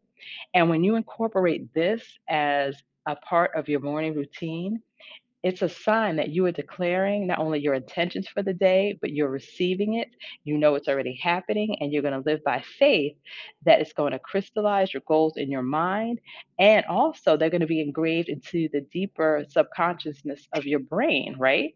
And 0.53 0.69
when 0.69 0.83
you 0.83 0.95
incorporate 0.95 1.73
this 1.73 2.03
as 2.29 2.81
a 3.05 3.15
part 3.17 3.51
of 3.55 3.69
your 3.69 3.81
morning 3.81 4.15
routine, 4.15 4.81
it's 5.43 5.61
a 5.61 5.69
sign 5.69 6.17
that 6.17 6.29
you 6.29 6.45
are 6.45 6.51
declaring 6.51 7.27
not 7.27 7.39
only 7.39 7.59
your 7.59 7.73
intentions 7.73 8.27
for 8.27 8.43
the 8.43 8.53
day, 8.53 8.97
but 9.01 9.11
you're 9.11 9.29
receiving 9.29 9.95
it. 9.95 10.09
You 10.45 10.57
know 10.57 10.75
it's 10.75 10.87
already 10.87 11.15
happening, 11.21 11.77
and 11.81 11.91
you're 11.91 12.01
going 12.03 12.21
to 12.21 12.29
live 12.29 12.43
by 12.43 12.61
faith 12.79 13.17
that 13.65 13.81
it's 13.81 13.93
going 13.93 14.13
to 14.13 14.19
crystallize 14.19 14.93
your 14.93 15.03
goals 15.07 15.37
in 15.37 15.51
your 15.51 15.63
mind. 15.63 16.21
And 16.59 16.85
also, 16.85 17.37
they're 17.37 17.49
going 17.49 17.61
to 17.61 17.67
be 17.67 17.81
engraved 17.81 18.29
into 18.29 18.69
the 18.73 18.81
deeper 18.81 19.45
subconsciousness 19.49 20.47
of 20.53 20.65
your 20.65 20.79
brain, 20.79 21.35
right? 21.37 21.75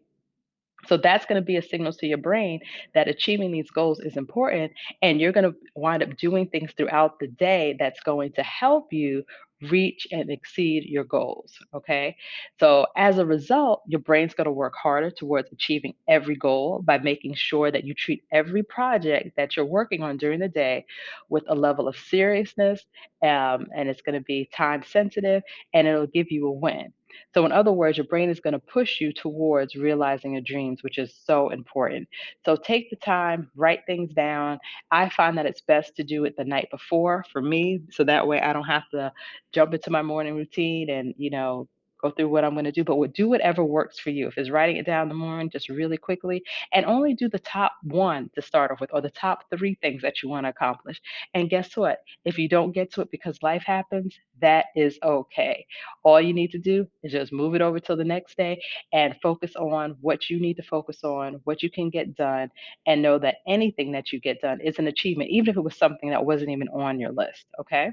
So 0.86 0.96
that's 0.96 1.26
going 1.26 1.40
to 1.40 1.44
be 1.44 1.56
a 1.56 1.62
signal 1.62 1.92
to 1.92 2.06
your 2.06 2.18
brain 2.18 2.60
that 2.94 3.08
achieving 3.08 3.50
these 3.50 3.70
goals 3.70 4.00
is 4.00 4.16
important. 4.16 4.72
And 5.02 5.20
you're 5.20 5.32
going 5.32 5.50
to 5.50 5.56
wind 5.74 6.02
up 6.02 6.16
doing 6.16 6.46
things 6.48 6.72
throughout 6.76 7.18
the 7.18 7.26
day 7.26 7.76
that's 7.78 8.00
going 8.00 8.32
to 8.32 8.42
help 8.42 8.92
you 8.92 9.24
reach 9.62 10.06
and 10.12 10.30
exceed 10.30 10.84
your 10.84 11.04
goals. 11.04 11.58
Okay. 11.74 12.16
So 12.60 12.86
as 12.96 13.18
a 13.18 13.26
result, 13.26 13.82
your 13.86 14.00
brain's 14.00 14.34
going 14.34 14.44
to 14.44 14.52
work 14.52 14.74
harder 14.80 15.10
towards 15.10 15.50
achieving 15.52 15.94
every 16.06 16.36
goal 16.36 16.80
by 16.84 16.98
making 16.98 17.34
sure 17.34 17.70
that 17.70 17.84
you 17.84 17.94
treat 17.94 18.22
every 18.30 18.62
project 18.62 19.36
that 19.36 19.56
you're 19.56 19.66
working 19.66 20.02
on 20.02 20.16
during 20.16 20.38
the 20.38 20.48
day 20.48 20.86
with 21.28 21.44
a 21.48 21.54
level 21.54 21.88
of 21.88 21.96
seriousness. 21.96 22.84
Um, 23.22 23.66
and 23.74 23.88
it's 23.88 24.02
going 24.02 24.14
to 24.14 24.24
be 24.24 24.48
time 24.54 24.84
sensitive 24.84 25.42
and 25.74 25.88
it'll 25.88 26.06
give 26.06 26.30
you 26.30 26.46
a 26.46 26.52
win. 26.52 26.92
So, 27.34 27.44
in 27.46 27.52
other 27.52 27.72
words, 27.72 27.96
your 27.96 28.06
brain 28.06 28.28
is 28.30 28.40
going 28.40 28.52
to 28.52 28.58
push 28.58 29.00
you 29.00 29.12
towards 29.12 29.74
realizing 29.74 30.32
your 30.32 30.42
dreams, 30.42 30.82
which 30.82 30.98
is 30.98 31.14
so 31.24 31.50
important. 31.50 32.08
So, 32.44 32.56
take 32.56 32.90
the 32.90 32.96
time, 32.96 33.50
write 33.56 33.80
things 33.86 34.12
down. 34.12 34.58
I 34.90 35.08
find 35.08 35.36
that 35.38 35.46
it's 35.46 35.60
best 35.60 35.96
to 35.96 36.04
do 36.04 36.24
it 36.24 36.36
the 36.36 36.44
night 36.44 36.68
before 36.70 37.24
for 37.32 37.40
me. 37.42 37.80
So 37.90 38.04
that 38.04 38.26
way 38.26 38.40
I 38.40 38.52
don't 38.52 38.64
have 38.64 38.88
to 38.90 39.12
jump 39.52 39.74
into 39.74 39.90
my 39.90 40.02
morning 40.02 40.34
routine 40.36 40.90
and, 40.90 41.14
you 41.16 41.30
know, 41.30 41.68
go 42.00 42.10
through 42.10 42.28
what 42.28 42.44
I'm 42.44 42.54
going 42.54 42.64
to 42.64 42.72
do, 42.72 42.84
but 42.84 43.12
do 43.12 43.28
whatever 43.28 43.64
works 43.64 43.98
for 43.98 44.10
you. 44.10 44.28
If 44.28 44.38
it's 44.38 44.50
writing 44.50 44.76
it 44.76 44.86
down 44.86 45.02
in 45.02 45.08
the 45.08 45.14
morning, 45.14 45.50
just 45.50 45.68
really 45.68 45.96
quickly, 45.96 46.42
and 46.72 46.86
only 46.86 47.14
do 47.14 47.28
the 47.28 47.38
top 47.38 47.72
one 47.82 48.30
to 48.34 48.42
start 48.42 48.70
off 48.70 48.80
with, 48.80 48.90
or 48.92 49.00
the 49.00 49.10
top 49.10 49.44
three 49.50 49.76
things 49.80 50.02
that 50.02 50.22
you 50.22 50.28
want 50.28 50.44
to 50.44 50.50
accomplish. 50.50 51.00
And 51.34 51.50
guess 51.50 51.76
what? 51.76 51.98
If 52.24 52.38
you 52.38 52.48
don't 52.48 52.72
get 52.72 52.92
to 52.94 53.00
it 53.02 53.10
because 53.10 53.42
life 53.42 53.62
happens, 53.66 54.18
that 54.40 54.66
is 54.76 54.98
okay. 55.02 55.66
All 56.04 56.20
you 56.20 56.32
need 56.32 56.52
to 56.52 56.58
do 56.58 56.86
is 57.02 57.12
just 57.12 57.32
move 57.32 57.54
it 57.54 57.60
over 57.60 57.80
till 57.80 57.96
the 57.96 58.04
next 58.04 58.36
day 58.36 58.62
and 58.92 59.16
focus 59.22 59.56
on 59.56 59.96
what 60.00 60.30
you 60.30 60.40
need 60.40 60.56
to 60.56 60.62
focus 60.62 61.02
on, 61.04 61.40
what 61.44 61.62
you 61.62 61.70
can 61.70 61.90
get 61.90 62.14
done, 62.14 62.50
and 62.86 63.02
know 63.02 63.18
that 63.18 63.36
anything 63.46 63.92
that 63.92 64.12
you 64.12 64.20
get 64.20 64.40
done 64.40 64.60
is 64.60 64.78
an 64.78 64.86
achievement, 64.86 65.30
even 65.30 65.50
if 65.50 65.56
it 65.56 65.62
was 65.62 65.76
something 65.76 66.10
that 66.10 66.24
wasn't 66.24 66.50
even 66.50 66.68
on 66.68 67.00
your 67.00 67.12
list. 67.12 67.46
Okay. 67.60 67.90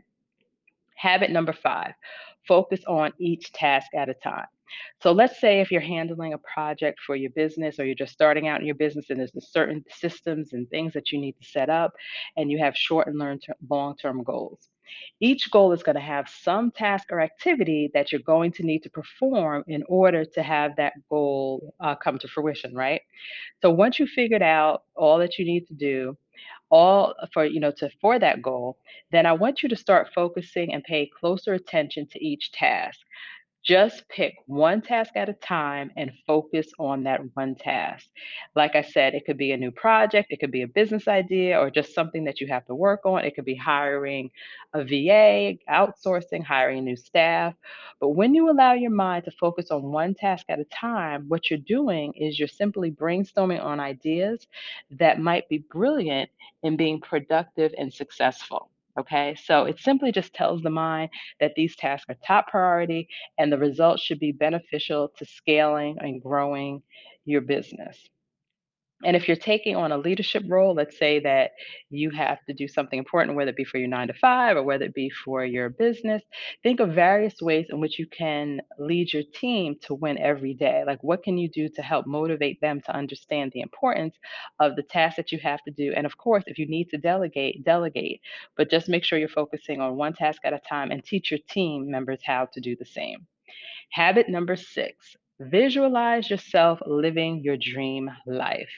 Habit 0.95 1.31
number 1.31 1.53
five 1.53 1.93
focus 2.47 2.81
on 2.87 3.11
each 3.19 3.51
task 3.53 3.87
at 3.95 4.09
a 4.09 4.13
time. 4.13 4.45
So 5.01 5.11
let's 5.11 5.39
say 5.39 5.61
if 5.61 5.71
you're 5.71 5.81
handling 5.81 6.33
a 6.33 6.37
project 6.39 6.99
for 7.05 7.15
your 7.15 7.31
business 7.31 7.79
or 7.79 7.85
you're 7.85 7.95
just 7.95 8.13
starting 8.13 8.47
out 8.47 8.59
in 8.59 8.65
your 8.65 8.75
business 8.75 9.09
and 9.09 9.19
there's 9.19 9.33
certain 9.51 9.83
systems 9.89 10.53
and 10.53 10.69
things 10.69 10.93
that 10.93 11.11
you 11.11 11.19
need 11.19 11.35
to 11.41 11.47
set 11.47 11.69
up 11.69 11.93
and 12.35 12.51
you 12.51 12.57
have 12.59 12.75
short 12.75 13.07
and 13.07 13.39
long 13.69 13.95
term 13.97 14.23
goals. 14.23 14.69
Each 15.19 15.49
goal 15.49 15.71
is 15.71 15.83
going 15.83 15.95
to 15.95 16.01
have 16.01 16.29
some 16.29 16.71
task 16.71 17.11
or 17.11 17.19
activity 17.19 17.89
that 17.93 18.11
you're 18.11 18.21
going 18.21 18.51
to 18.53 18.63
need 18.63 18.83
to 18.83 18.89
perform 18.89 19.63
in 19.67 19.83
order 19.87 20.23
to 20.25 20.43
have 20.43 20.75
that 20.75 20.93
goal 21.09 21.73
uh, 21.79 21.95
come 21.95 22.19
to 22.19 22.27
fruition, 22.27 22.75
right? 22.75 23.01
So 23.61 23.71
once 23.71 23.99
you 23.99 24.07
figured 24.07 24.43
out 24.43 24.83
all 24.95 25.17
that 25.19 25.39
you 25.39 25.45
need 25.45 25.67
to 25.67 25.73
do, 25.73 26.17
all 26.71 27.13
for 27.33 27.45
you 27.45 27.59
know 27.59 27.71
to 27.71 27.89
for 28.01 28.19
that 28.19 28.41
goal 28.41 28.77
then 29.11 29.25
i 29.25 29.33
want 29.33 29.61
you 29.63 29.69
to 29.69 29.75
start 29.75 30.09
focusing 30.13 30.73
and 30.73 30.83
pay 30.83 31.09
closer 31.19 31.53
attention 31.53 32.07
to 32.11 32.23
each 32.25 32.51
task 32.51 32.99
just 33.65 34.07
pick 34.09 34.35
one 34.45 34.81
task 34.81 35.11
at 35.15 35.29
a 35.29 35.33
time 35.33 35.91
and 35.97 36.11
focus 36.27 36.67
on 36.79 37.03
that 37.03 37.21
one 37.33 37.55
task. 37.55 38.07
Like 38.55 38.75
I 38.75 38.81
said, 38.81 39.15
it 39.15 39.25
could 39.25 39.37
be 39.37 39.51
a 39.51 39.57
new 39.57 39.71
project, 39.71 40.27
it 40.31 40.39
could 40.39 40.51
be 40.51 40.61
a 40.61 40.67
business 40.67 41.07
idea, 41.07 41.59
or 41.59 41.71
just 41.71 41.93
something 41.95 42.25
that 42.25 42.39
you 42.39 42.47
have 42.47 42.65
to 42.67 42.75
work 42.75 43.01
on. 43.05 43.25
It 43.25 43.35
could 43.35 43.45
be 43.45 43.55
hiring 43.55 44.29
a 44.73 44.83
VA, 44.83 45.57
outsourcing, 45.69 46.43
hiring 46.43 46.85
new 46.85 46.95
staff. 46.95 47.55
But 47.99 48.09
when 48.09 48.35
you 48.35 48.51
allow 48.51 48.73
your 48.73 48.91
mind 48.91 49.25
to 49.25 49.31
focus 49.31 49.71
on 49.71 49.91
one 49.91 50.13
task 50.13 50.45
at 50.49 50.59
a 50.59 50.65
time, 50.65 51.25
what 51.27 51.49
you're 51.49 51.59
doing 51.59 52.13
is 52.15 52.37
you're 52.37 52.47
simply 52.47 52.91
brainstorming 52.91 53.63
on 53.63 53.79
ideas 53.79 54.47
that 54.91 55.19
might 55.19 55.49
be 55.49 55.59
brilliant 55.59 56.29
in 56.63 56.77
being 56.77 57.01
productive 57.01 57.73
and 57.77 57.91
successful. 57.91 58.69
Okay, 58.99 59.35
so 59.35 59.63
it 59.63 59.79
simply 59.79 60.11
just 60.11 60.33
tells 60.33 60.61
the 60.61 60.69
mind 60.69 61.09
that 61.39 61.55
these 61.55 61.77
tasks 61.77 62.09
are 62.09 62.15
top 62.27 62.49
priority 62.49 63.07
and 63.37 63.49
the 63.51 63.57
results 63.57 64.03
should 64.03 64.19
be 64.19 64.33
beneficial 64.33 65.07
to 65.17 65.25
scaling 65.25 65.97
and 66.01 66.21
growing 66.21 66.83
your 67.23 67.39
business. 67.41 68.09
And 69.03 69.15
if 69.15 69.27
you're 69.27 69.35
taking 69.35 69.75
on 69.75 69.91
a 69.91 69.97
leadership 69.97 70.43
role, 70.47 70.73
let's 70.73 70.97
say 70.97 71.19
that 71.19 71.51
you 71.89 72.11
have 72.11 72.43
to 72.45 72.53
do 72.53 72.67
something 72.67 72.97
important, 72.97 73.35
whether 73.35 73.49
it 73.49 73.57
be 73.57 73.65
for 73.65 73.77
your 73.77 73.89
nine 73.89 74.07
to 74.07 74.13
five 74.13 74.55
or 74.55 74.63
whether 74.63 74.85
it 74.85 74.93
be 74.93 75.09
for 75.09 75.43
your 75.43 75.69
business, 75.69 76.23
think 76.63 76.79
of 76.79 76.89
various 76.89 77.41
ways 77.41 77.67
in 77.69 77.81
which 77.81 77.99
you 77.99 78.07
can 78.07 78.61
lead 78.79 79.11
your 79.11 79.23
team 79.33 79.75
to 79.81 79.93
win 79.93 80.17
every 80.17 80.53
day. 80.53 80.83
Like, 80.87 81.03
what 81.03 81.23
can 81.23 81.37
you 81.37 81.49
do 81.49 81.67
to 81.69 81.81
help 81.81 82.07
motivate 82.07 82.61
them 82.61 82.79
to 82.81 82.95
understand 82.95 83.51
the 83.51 83.61
importance 83.61 84.15
of 84.59 84.77
the 84.77 84.83
task 84.83 85.17
that 85.17 85.31
you 85.31 85.39
have 85.39 85.61
to 85.63 85.71
do? 85.71 85.91
And 85.95 86.05
of 86.05 86.17
course, 86.17 86.45
if 86.47 86.57
you 86.57 86.67
need 86.67 86.89
to 86.91 86.97
delegate, 86.97 87.65
delegate, 87.65 88.21
but 88.55 88.71
just 88.71 88.87
make 88.87 89.03
sure 89.03 89.19
you're 89.19 89.27
focusing 89.27 89.81
on 89.81 89.97
one 89.97 90.13
task 90.13 90.41
at 90.45 90.53
a 90.53 90.59
time 90.59 90.91
and 90.91 91.03
teach 91.03 91.31
your 91.31 91.41
team 91.49 91.91
members 91.91 92.21
how 92.25 92.47
to 92.53 92.61
do 92.61 92.77
the 92.77 92.85
same. 92.85 93.27
Habit 93.91 94.29
number 94.29 94.55
six 94.55 95.15
visualize 95.39 96.29
yourself 96.29 96.79
living 96.85 97.41
your 97.43 97.57
dream 97.57 98.09
life. 98.25 98.69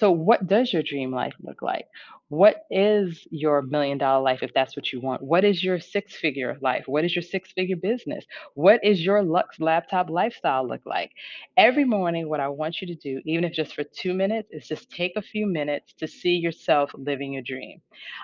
So, 0.00 0.10
what 0.10 0.46
does 0.46 0.72
your 0.72 0.82
dream 0.82 1.12
life 1.12 1.34
look 1.40 1.62
like? 1.62 1.86
What 2.28 2.64
is 2.70 3.26
your 3.30 3.62
million 3.62 3.98
dollar 3.98 4.22
life 4.22 4.42
if 4.42 4.52
that's 4.54 4.76
what 4.76 4.92
you 4.92 5.00
want? 5.00 5.22
What 5.22 5.44
is 5.44 5.62
your 5.62 5.78
six 5.80 6.16
figure 6.16 6.56
life? 6.60 6.84
What 6.86 7.04
is 7.04 7.14
your 7.14 7.22
six 7.22 7.52
figure 7.52 7.76
business? 7.76 8.24
What 8.54 8.80
is 8.84 9.04
your 9.04 9.22
Lux 9.22 9.60
laptop 9.60 10.10
lifestyle 10.10 10.66
look 10.66 10.82
like? 10.86 11.10
Every 11.56 11.84
morning, 11.84 12.28
what 12.28 12.40
I 12.40 12.48
want 12.48 12.80
you 12.80 12.86
to 12.88 12.94
do, 12.94 13.20
even 13.26 13.44
if 13.44 13.52
just 13.52 13.74
for 13.74 13.84
two 13.84 14.14
minutes, 14.14 14.48
is 14.52 14.66
just 14.68 14.90
take 14.90 15.12
a 15.16 15.22
few 15.22 15.46
minutes 15.46 15.92
to 15.98 16.06
see 16.08 16.36
yourself 16.36 16.90
living 16.94 17.32
your 17.34 17.42
dream. 17.42 17.80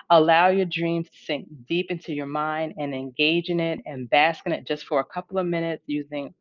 Allow 0.09 0.49
your 0.49 0.65
dreams 0.65 1.09
to 1.09 1.17
sink 1.25 1.47
deep 1.67 1.91
into 1.91 2.13
your 2.13 2.25
mind 2.27 2.73
and 2.77 2.93
engage 2.93 3.49
in 3.49 3.59
it 3.59 3.79
and 3.85 4.09
bask 4.09 4.45
in 4.45 4.51
it 4.53 4.67
just 4.67 4.85
for 4.85 4.99
a 4.99 5.05
couple 5.05 5.37
of 5.39 5.45
minutes 5.47 5.83
using 5.87 6.33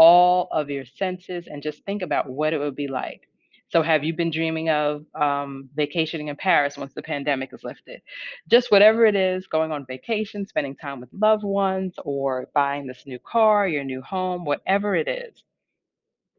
all 0.00 0.48
of 0.50 0.70
your 0.70 0.86
senses 0.86 1.46
and 1.46 1.62
just 1.62 1.84
think 1.84 2.02
about 2.02 2.30
what 2.30 2.54
it 2.54 2.58
would 2.58 2.76
be 2.76 2.88
like. 2.88 3.28
So, 3.68 3.82
have 3.82 4.02
you 4.02 4.14
been 4.14 4.32
dreaming 4.32 4.70
of 4.70 5.04
um, 5.14 5.68
vacationing 5.76 6.28
in 6.28 6.36
Paris 6.36 6.78
once 6.78 6.94
the 6.94 7.02
pandemic 7.02 7.52
is 7.52 7.62
lifted? 7.62 8.00
Just 8.48 8.72
whatever 8.72 9.06
it 9.06 9.14
is, 9.14 9.46
going 9.46 9.72
on 9.72 9.86
vacation, 9.86 10.46
spending 10.46 10.74
time 10.74 11.00
with 11.00 11.10
loved 11.12 11.44
ones, 11.44 11.94
or 12.04 12.48
buying 12.54 12.86
this 12.86 13.04
new 13.06 13.20
car, 13.20 13.68
your 13.68 13.84
new 13.84 14.02
home, 14.02 14.44
whatever 14.44 14.96
it 14.96 15.08
is 15.08 15.44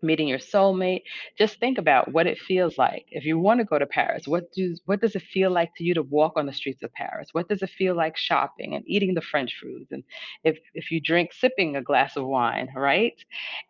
meeting 0.03 0.27
your 0.27 0.39
soulmate 0.39 1.01
just 1.37 1.59
think 1.59 1.77
about 1.77 2.11
what 2.11 2.27
it 2.27 2.37
feels 2.39 2.77
like. 2.77 3.05
If 3.09 3.25
you 3.25 3.37
want 3.39 3.59
to 3.59 3.65
go 3.65 3.79
to 3.79 3.85
paris 3.85 4.27
what 4.27 4.51
do 4.53 4.75
what 4.85 5.01
does 5.01 5.15
it 5.15 5.21
feel 5.23 5.51
like 5.51 5.71
to 5.77 5.83
you 5.83 5.93
to 5.95 6.03
walk 6.03 6.33
on 6.35 6.45
the 6.45 6.53
streets 6.53 6.83
of 6.83 6.91
paris? 6.93 7.29
What 7.33 7.47
does 7.49 7.61
it 7.61 7.69
feel 7.69 7.95
like 7.95 8.17
shopping 8.17 8.75
and 8.75 8.83
eating 8.87 9.13
the 9.13 9.21
french 9.21 9.55
foods? 9.61 9.91
And 9.91 10.03
if 10.43 10.57
if 10.73 10.91
you 10.91 11.01
drink 11.01 11.33
sipping 11.33 11.75
a 11.75 11.81
glass 11.81 12.15
of 12.17 12.25
wine 12.25 12.69
right? 12.75 13.13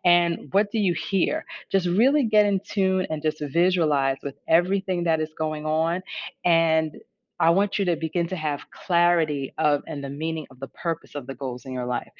And 0.04 0.48
what 0.52 0.70
do 0.70 0.78
you 0.78 0.94
hear? 0.94 1.44
Just 1.70 1.86
really 1.86 2.24
get 2.24 2.46
in 2.46 2.60
tune 2.66 3.06
and 3.10 3.22
just 3.22 3.40
visualize 3.40 4.18
with 4.22 4.34
everything 4.48 5.04
that 5.04 5.20
is 5.20 5.32
going 5.38 5.66
on. 5.66 6.02
And 6.44 6.92
I 7.40 7.50
want 7.50 7.78
you 7.78 7.84
to 7.86 7.96
begin 7.96 8.28
to 8.28 8.36
have 8.36 8.60
clarity 8.86 9.52
of 9.58 9.82
and 9.88 10.02
the 10.04 10.08
meaning 10.10 10.46
of 10.50 10.60
the 10.60 10.68
purpose 10.68 11.14
of 11.16 11.26
the 11.26 11.34
goals 11.34 11.64
in 11.64 11.72
your 11.72 11.86
life. 11.86 12.12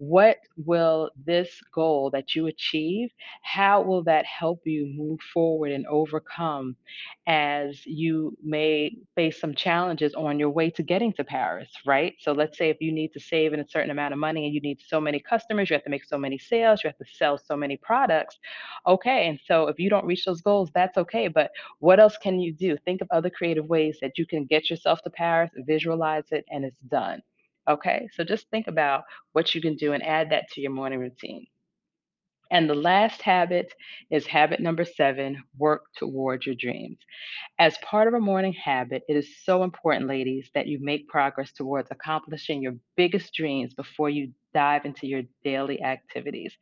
What 0.00 0.38
will 0.56 1.10
this 1.26 1.60
goal 1.74 2.10
that 2.10 2.34
you 2.34 2.46
achieve 2.46 3.10
how 3.42 3.82
will 3.82 4.02
that 4.04 4.24
help 4.24 4.60
you 4.64 4.86
move 4.96 5.20
forward 5.32 5.72
and 5.72 5.86
overcome 5.86 6.76
as 7.26 7.84
you 7.86 8.36
may 8.42 8.96
face 9.14 9.38
some 9.40 9.54
challenges 9.54 10.14
on 10.14 10.38
your 10.38 10.50
way 10.50 10.70
to 10.70 10.82
getting 10.82 11.12
to 11.14 11.24
Paris, 11.24 11.70
right? 11.86 12.14
So 12.20 12.32
let's 12.32 12.56
say 12.58 12.70
if 12.70 12.78
you 12.80 12.92
need 12.92 13.12
to 13.12 13.20
save 13.20 13.52
in 13.52 13.60
a 13.60 13.68
certain 13.68 13.90
amount 13.90 14.12
of 14.14 14.18
money 14.18 14.46
and 14.46 14.54
you 14.54 14.60
need 14.60 14.80
so 14.80 15.00
many 15.00 15.20
customers, 15.20 15.70
you 15.70 15.74
have 15.74 15.84
to 15.84 15.90
make 15.90 16.04
so 16.04 16.18
many 16.18 16.38
sales, 16.38 16.82
you 16.82 16.88
have 16.88 16.98
to 16.98 17.14
sell 17.14 17.38
so 17.38 17.56
many 17.56 17.76
products. 17.76 18.38
Okay, 18.86 19.28
and 19.28 19.38
so 19.46 19.68
if 19.68 19.78
you 19.78 19.90
don't 19.90 20.06
reach 20.06 20.24
those 20.24 20.40
goals, 20.40 20.70
that's 20.74 20.96
okay. 20.98 21.28
But 21.28 21.50
what 21.78 22.00
else 22.00 22.16
can 22.16 22.40
you 22.40 22.52
do? 22.52 22.76
Think 22.84 23.02
of 23.02 23.08
other 23.10 23.30
creative 23.30 23.66
ways 23.66 23.98
that 24.00 24.18
you 24.18 24.26
can 24.26 24.46
get 24.46 24.70
yourself 24.70 25.02
to 25.02 25.10
Paris, 25.10 25.50
visualize 25.66 26.24
it, 26.32 26.44
and 26.50 26.64
it's 26.64 26.80
done. 26.88 27.22
Okay, 27.70 28.10
so 28.12 28.22
just 28.24 28.50
think 28.50 28.68
about 28.68 29.04
what 29.32 29.54
you 29.54 29.62
can 29.62 29.76
do 29.76 29.94
and 29.94 30.02
add 30.02 30.30
that 30.30 30.50
to 30.50 30.60
your 30.60 30.72
morning 30.72 31.00
routine. 31.00 31.46
And 32.52 32.68
the 32.70 32.74
last 32.74 33.22
habit 33.22 33.72
is 34.10 34.26
habit 34.26 34.60
number 34.60 34.84
seven 34.84 35.42
work 35.58 35.82
towards 35.96 36.46
your 36.46 36.54
dreams. 36.56 36.98
As 37.58 37.78
part 37.78 38.08
of 38.08 38.14
a 38.14 38.20
morning 38.20 38.52
habit, 38.54 39.02
it 39.08 39.16
is 39.16 39.42
so 39.44 39.64
important, 39.64 40.08
ladies, 40.08 40.50
that 40.54 40.66
you 40.68 40.78
make 40.80 41.08
progress 41.08 41.52
towards 41.52 41.90
accomplishing 41.90 42.62
your 42.62 42.76
biggest 42.96 43.34
dreams 43.34 43.74
before 43.74 44.10
you 44.10 44.32
dive 44.54 44.84
into 44.86 45.06
your 45.08 45.22
daily 45.44 45.82
activities. 45.82 46.56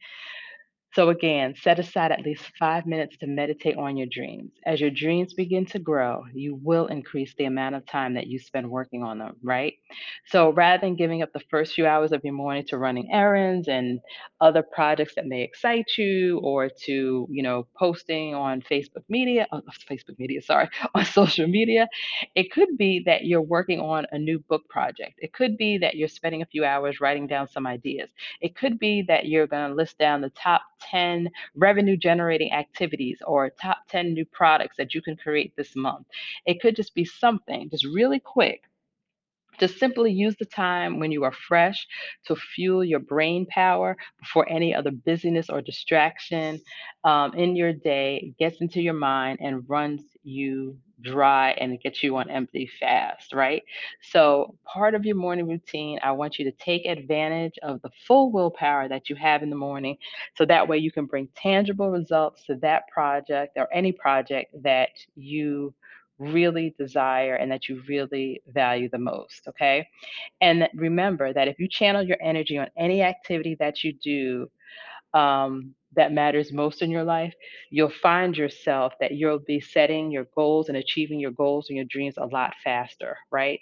So, 0.95 1.11
again, 1.11 1.55
set 1.57 1.79
aside 1.79 2.13
at 2.13 2.23
least 2.25 2.51
five 2.59 2.87
minutes 2.87 3.17
to 3.19 3.27
meditate 3.27 3.77
on 3.77 3.97
your 3.97 4.07
dreams. 4.11 4.53
As 4.67 4.81
your 4.81 4.91
dreams 4.91 5.35
begin 5.35 5.67
to 5.67 5.79
grow, 5.79 6.25
you 6.35 6.55
will 6.57 6.87
increase 6.87 7.35
the 7.35 7.45
amount 7.45 7.75
of 7.77 7.87
time 7.87 8.15
that 8.15 8.27
you 8.27 8.39
spend 8.39 8.69
working 8.71 9.03
on 9.03 9.19
them, 9.19 9.37
right? 9.43 9.75
So, 10.27 10.51
rather 10.51 10.81
than 10.81 10.97
giving 10.97 11.23
up 11.23 11.33
the 11.33 11.43
first 11.51 11.75
few 11.75 11.87
hours 11.87 12.13
of 12.13 12.25
your 12.25 12.33
morning 12.35 12.65
to 12.69 12.79
running 12.79 13.11
errands 13.13 13.69
and 13.69 14.01
other 14.41 14.63
projects 14.63 15.15
that 15.15 15.27
may 15.27 15.43
excite 15.43 15.87
you 15.99 16.39
or 16.43 16.69
to, 16.87 17.27
you 17.31 17.43
know, 17.43 17.67
posting 17.79 18.35
on 18.35 18.63
Facebook 18.63 19.05
media, 19.09 19.47
uh, 19.53 19.61
Facebook 19.91 20.19
media, 20.19 20.41
sorry, 20.43 20.69
on 20.95 21.05
social 21.05 21.47
media, 21.47 21.89
it 22.35 22.51
could 22.53 22.77
be 22.77 23.03
that 23.07 23.25
you're 23.25 23.43
working 23.43 23.81
on 23.81 24.07
a 24.13 24.19
new 24.19 24.39
book 24.49 24.69
project. 24.69 25.15
It 25.19 25.33
could 25.33 25.57
be 25.57 25.79
that 25.79 25.97
you're 25.97 26.09
spending 26.09 26.43
a 26.43 26.47
few 26.47 26.65
hours 26.65 27.01
writing 27.01 27.27
down 27.27 27.49
some 27.49 27.67
ideas. 27.67 28.09
It 28.41 28.57
could 28.57 28.79
be 28.79 29.03
that 29.09 29.27
you're 29.27 29.47
going 29.47 29.69
to 29.69 29.75
list 29.75 29.99
down 29.99 30.21
the 30.21 30.31
top 30.31 30.63
10 30.81 31.29
revenue 31.55 31.97
generating 31.97 32.53
activities 32.53 33.19
or 33.27 33.51
top 33.51 33.79
10 33.89 34.15
new 34.15 34.25
products 34.25 34.77
that 34.77 34.95
you 34.95 35.03
can 35.03 35.17
create 35.17 35.55
this 35.57 35.75
month. 35.77 36.07
It 36.47 36.61
could 36.61 36.77
just 36.77 36.95
be 36.95 37.05
something, 37.05 37.71
just 37.71 37.85
really 37.87 38.21
quick 38.21 38.63
just 39.59 39.79
simply 39.79 40.13
use 40.13 40.37
the 40.39 40.45
time 40.45 41.01
when 41.01 41.11
you 41.13 41.25
are 41.25 41.33
fresh 41.33 41.87
to 42.27 42.37
fuel 42.37 42.85
your 42.85 43.01
brain 43.01 43.47
power 43.47 43.97
before 44.21 44.49
any 44.49 44.75
other 44.75 44.91
busyness 44.91 45.51
or 45.51 45.61
distraction 45.61 46.61
um, 47.05 47.35
in 47.35 47.57
your 47.57 47.73
day 47.73 48.33
gets 48.39 48.61
into 48.61 48.81
your 48.81 48.95
mind 48.95 49.39
and 49.41 49.69
runs 49.69 50.03
you 50.23 50.79
dry 51.03 51.51
and 51.53 51.81
gets 51.81 52.03
you 52.03 52.17
on 52.17 52.31
empty 52.31 52.69
fast, 52.81 53.33
right? 53.33 53.63
So, 54.03 54.57
part 54.65 54.95
of 54.95 55.05
your 55.05 55.17
morning 55.17 55.49
routine, 55.49 55.99
I 56.03 56.13
want 56.13 56.39
you 56.39 56.45
to 56.45 56.53
take 56.53 56.87
advantage 56.87 57.59
of 57.63 57.81
the 57.83 57.91
full 58.07 58.33
willpower 58.33 58.89
that 58.89 59.09
you 59.09 59.17
have 59.17 59.43
in 59.43 59.51
the 59.51 59.57
morning 59.57 59.97
so 60.37 60.45
that 60.47 60.69
way 60.69 60.79
you 60.79 60.91
can 60.93 61.07
bring 61.07 61.29
tangible 61.37 61.91
results 61.91 62.45
to 62.47 62.57
that 62.57 62.89
project 62.89 63.57
or 63.57 63.69
any 63.73 63.93
project 63.93 64.55
that 64.63 64.91
you 65.15 65.75
really 66.19 66.75
desire 66.79 67.37
and 67.37 67.51
that 67.51 67.69
you 67.69 67.83
really 67.89 68.43
value 68.49 68.89
the 68.91 68.99
most, 68.99 69.47
okay? 69.49 69.87
And 70.41 70.69
remember 70.75 71.33
that 71.33 71.49
if 71.49 71.59
you 71.59 71.69
channel 71.69 72.03
your 72.03 72.19
energy 72.21 72.59
on 72.59 72.69
any 72.77 73.03
activity 73.03 73.57
that 73.61 73.85
you 73.85 73.93
do, 73.93 74.51
um, 75.15 75.75
that 75.97 76.13
matters 76.13 76.53
most 76.53 76.83
in 76.83 76.91
your 76.91 77.05
life, 77.05 77.35
you'll 77.71 77.89
find 77.91 78.37
yourself 78.37 78.93
that 79.01 79.13
you'll 79.13 79.39
be 79.39 79.61
setting 79.61 80.11
your 80.11 80.27
goals 80.35 80.69
and 80.69 80.77
achieving 80.77 81.19
your 81.21 81.31
goals 81.33 81.69
and 81.69 81.77
your 81.77 81.87
dreams 81.87 82.17
a 82.19 82.27
lot 82.27 82.55
faster, 82.63 83.17
right? 83.31 83.61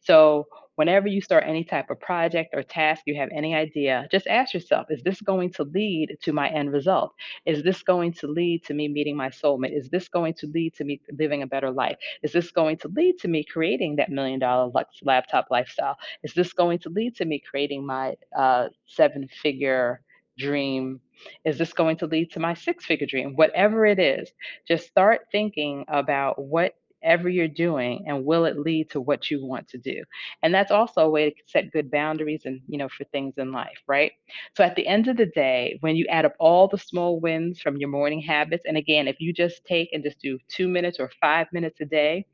So, 0.00 0.46
whenever 0.76 1.08
you 1.08 1.20
start 1.20 1.44
any 1.46 1.64
type 1.64 1.90
of 1.90 2.00
project 2.00 2.50
or 2.54 2.62
task, 2.62 3.02
you 3.06 3.14
have 3.16 3.28
any 3.32 3.54
idea, 3.54 4.06
just 4.10 4.26
ask 4.26 4.52
yourself 4.54 4.86
is 4.90 5.02
this 5.02 5.20
going 5.20 5.50
to 5.52 5.64
lead 5.64 6.16
to 6.22 6.32
my 6.32 6.48
end 6.48 6.72
result? 6.72 7.12
Is 7.46 7.62
this 7.62 7.82
going 7.82 8.12
to 8.14 8.26
lead 8.26 8.64
to 8.64 8.74
me 8.74 8.88
meeting 8.88 9.16
my 9.16 9.28
soulmate? 9.28 9.76
Is 9.76 9.88
this 9.90 10.08
going 10.08 10.34
to 10.34 10.46
lead 10.46 10.74
to 10.74 10.84
me 10.84 11.00
living 11.18 11.42
a 11.42 11.46
better 11.46 11.70
life? 11.70 11.96
Is 12.22 12.32
this 12.32 12.50
going 12.50 12.76
to 12.78 12.88
lead 12.88 13.18
to 13.20 13.28
me 13.28 13.44
creating 13.44 13.96
that 13.96 14.10
million 14.10 14.38
dollar 14.40 14.70
laptop 15.02 15.46
lifestyle? 15.50 15.96
Is 16.22 16.34
this 16.34 16.52
going 16.52 16.78
to 16.80 16.90
lead 16.90 17.16
to 17.16 17.24
me 17.24 17.40
creating 17.40 17.84
my 17.86 18.14
uh, 18.36 18.68
seven 18.86 19.28
figure 19.28 20.00
dream? 20.38 21.00
Is 21.44 21.58
this 21.58 21.72
going 21.72 21.96
to 21.98 22.06
lead 22.06 22.30
to 22.32 22.40
my 22.40 22.54
six 22.54 22.84
figure 22.84 23.06
dream? 23.06 23.34
Whatever 23.36 23.86
it 23.86 23.98
is, 23.98 24.30
just 24.66 24.86
start 24.86 25.22
thinking 25.32 25.84
about 25.88 26.38
whatever 26.42 27.28
you're 27.28 27.48
doing 27.48 28.04
and 28.06 28.24
will 28.24 28.44
it 28.44 28.58
lead 28.58 28.90
to 28.90 29.00
what 29.00 29.30
you 29.30 29.44
want 29.44 29.68
to 29.68 29.78
do 29.78 30.02
and 30.42 30.54
that's 30.54 30.70
also 30.70 31.02
a 31.02 31.10
way 31.10 31.30
to 31.30 31.36
set 31.46 31.70
good 31.70 31.90
boundaries 31.90 32.42
and 32.44 32.60
you 32.66 32.78
know 32.78 32.88
for 32.88 33.04
things 33.04 33.34
in 33.38 33.52
life 33.52 33.78
right 33.86 34.12
so 34.54 34.64
at 34.64 34.74
the 34.76 34.86
end 34.86 35.06
of 35.08 35.16
the 35.16 35.26
day 35.26 35.76
when 35.80 35.96
you 35.96 36.06
add 36.08 36.24
up 36.24 36.34
all 36.38 36.66
the 36.68 36.78
small 36.78 37.20
wins 37.20 37.60
from 37.60 37.76
your 37.76 37.88
morning 37.88 38.20
habits 38.20 38.64
and 38.66 38.76
again 38.76 39.06
if 39.06 39.16
you 39.20 39.32
just 39.32 39.64
take 39.64 39.88
and 39.92 40.02
just 40.02 40.20
do 40.20 40.38
two 40.48 40.68
minutes 40.68 40.98
or 40.98 41.10
five 41.20 41.46
minutes 41.52 41.80
a 41.80 41.84
day 41.84 42.24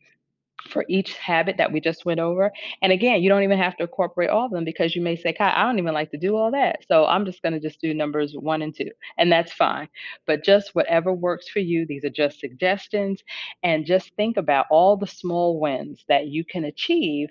for 0.69 0.85
each 0.89 1.17
habit 1.19 1.57
that 1.59 1.73
we 1.73 1.81
just 1.81 2.05
went 2.05 2.21
over. 2.21 2.53
And 2.83 2.93
again, 2.93 3.23
you 3.23 3.29
don't 3.29 3.43
even 3.43 3.59
have 3.59 3.77
to 3.77 3.85
incorporate 3.85 4.31
all 4.31 4.47
of 4.47 4.53
them 4.53 4.65
because 4.65 4.95
you 4.95 5.03
may 5.03 5.17
say, 5.17 5.33
Kai, 5.33 5.53
I 5.55 5.65
don't 5.65 5.79
even 5.79 5.95
like 5.95 6.11
to 6.13 6.19
do 6.19 6.37
all 6.37 6.51
that. 6.53 6.81
So 6.89 7.07
I'm 7.07 7.25
just 7.25 7.43
going 7.43 7.55
to 7.55 7.61
just 7.61 7.81
do 7.81 7.95
numbers 7.95 8.35
one 8.39 8.63
and 8.63 8.75
two, 8.75 8.91
and 9.19 9.31
that's 9.31 9.53
fine. 9.53 9.89
But 10.27 10.45
just 10.45 10.75
whatever 10.75 11.13
works 11.13 11.49
for 11.49 11.61
you, 11.61 11.87
these 11.87 12.05
are 12.05 12.11
just 12.11 12.41
suggestions. 12.41 13.23
And 13.63 13.87
just 13.87 14.15
think 14.17 14.37
about 14.37 14.67
all 14.71 14.97
the 14.97 15.07
small 15.07 15.61
wins 15.61 16.05
that 16.09 16.27
you 16.29 16.45
can 16.45 16.65
achieve 16.65 17.29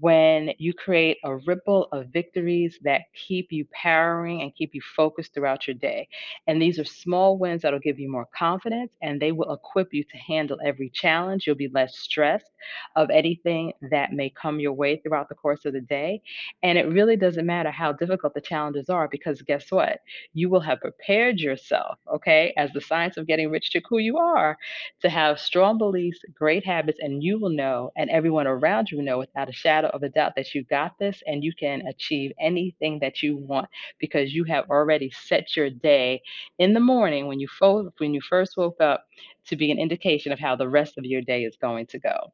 when 0.00 0.52
you 0.58 0.72
create 0.74 1.18
a 1.24 1.36
ripple 1.36 1.88
of 1.92 2.06
victories 2.08 2.78
that 2.82 3.02
keep 3.14 3.52
you 3.52 3.66
powering 3.72 4.42
and 4.42 4.54
keep 4.56 4.74
you 4.74 4.80
focused 4.96 5.34
throughout 5.34 5.66
your 5.66 5.74
day. 5.74 6.08
And 6.46 6.60
these 6.60 6.78
are 6.78 6.84
small 6.84 7.38
wins 7.38 7.62
that'll 7.62 7.78
give 7.80 7.98
you 7.98 8.10
more 8.10 8.26
confidence 8.36 8.92
and 9.02 9.20
they 9.20 9.32
will 9.32 9.52
equip 9.52 9.92
you 9.92 10.04
to 10.04 10.16
handle 10.18 10.58
every 10.64 10.90
challenge. 10.90 11.46
You'll 11.46 11.56
be 11.56 11.68
less 11.68 11.98
stressed 11.98 12.50
of 12.96 13.10
anything 13.10 13.72
that 13.90 14.12
may 14.12 14.30
come 14.30 14.60
your 14.60 14.72
way 14.72 14.96
throughout 14.98 15.28
the 15.28 15.34
course 15.34 15.64
of 15.64 15.72
the 15.72 15.80
day. 15.80 16.22
And 16.62 16.78
it 16.78 16.88
really 16.88 17.16
doesn't 17.16 17.46
matter 17.46 17.70
how 17.70 17.92
difficult 17.92 18.34
the 18.34 18.40
challenges 18.40 18.88
are 18.88 19.08
because 19.08 19.42
guess 19.42 19.70
what? 19.70 19.98
You 20.34 20.48
will 20.50 20.60
have 20.60 20.80
prepared 20.80 21.38
yourself, 21.40 21.98
okay, 22.14 22.52
as 22.56 22.72
the 22.72 22.80
science 22.80 23.16
of 23.16 23.26
getting 23.26 23.50
rich 23.50 23.70
to 23.72 23.82
who 23.88 23.98
you 23.98 24.18
are, 24.18 24.56
to 25.02 25.08
have 25.10 25.40
strong 25.40 25.78
beliefs, 25.78 26.20
great 26.34 26.64
habits, 26.64 26.98
and 27.00 27.22
you 27.22 27.38
will 27.38 27.50
know, 27.50 27.90
and 27.96 28.10
everyone 28.10 28.46
around 28.46 28.90
you 28.90 28.98
will 28.98 29.04
know 29.04 29.18
without 29.18 29.48
a 29.48 29.52
shadow 29.52 29.89
of 29.90 30.02
a 30.02 30.08
doubt 30.08 30.32
that 30.36 30.54
you 30.54 30.64
got 30.64 30.98
this 30.98 31.22
and 31.26 31.44
you 31.44 31.52
can 31.54 31.80
mm-hmm. 31.80 31.88
achieve 31.88 32.32
anything 32.40 32.98
that 33.00 33.22
you 33.22 33.36
want 33.36 33.68
because 33.98 34.34
you 34.34 34.44
have 34.44 34.64
mm-hmm. 34.64 34.72
already 34.72 35.10
set 35.10 35.56
your 35.56 35.70
day 35.70 36.20
in 36.58 36.72
the 36.74 36.80
morning 36.80 37.26
when 37.26 37.40
you 37.40 37.48
fo- 37.58 37.92
when 37.98 38.14
you 38.14 38.20
first 38.28 38.56
woke 38.56 38.80
up 38.80 39.04
to 39.46 39.56
be 39.56 39.70
an 39.70 39.78
indication 39.78 40.32
of 40.32 40.38
how 40.38 40.56
the 40.56 40.68
rest 40.68 40.98
of 40.98 41.04
your 41.04 41.22
day 41.22 41.44
is 41.44 41.56
going 41.56 41.86
to 41.86 41.98
go. 41.98 42.32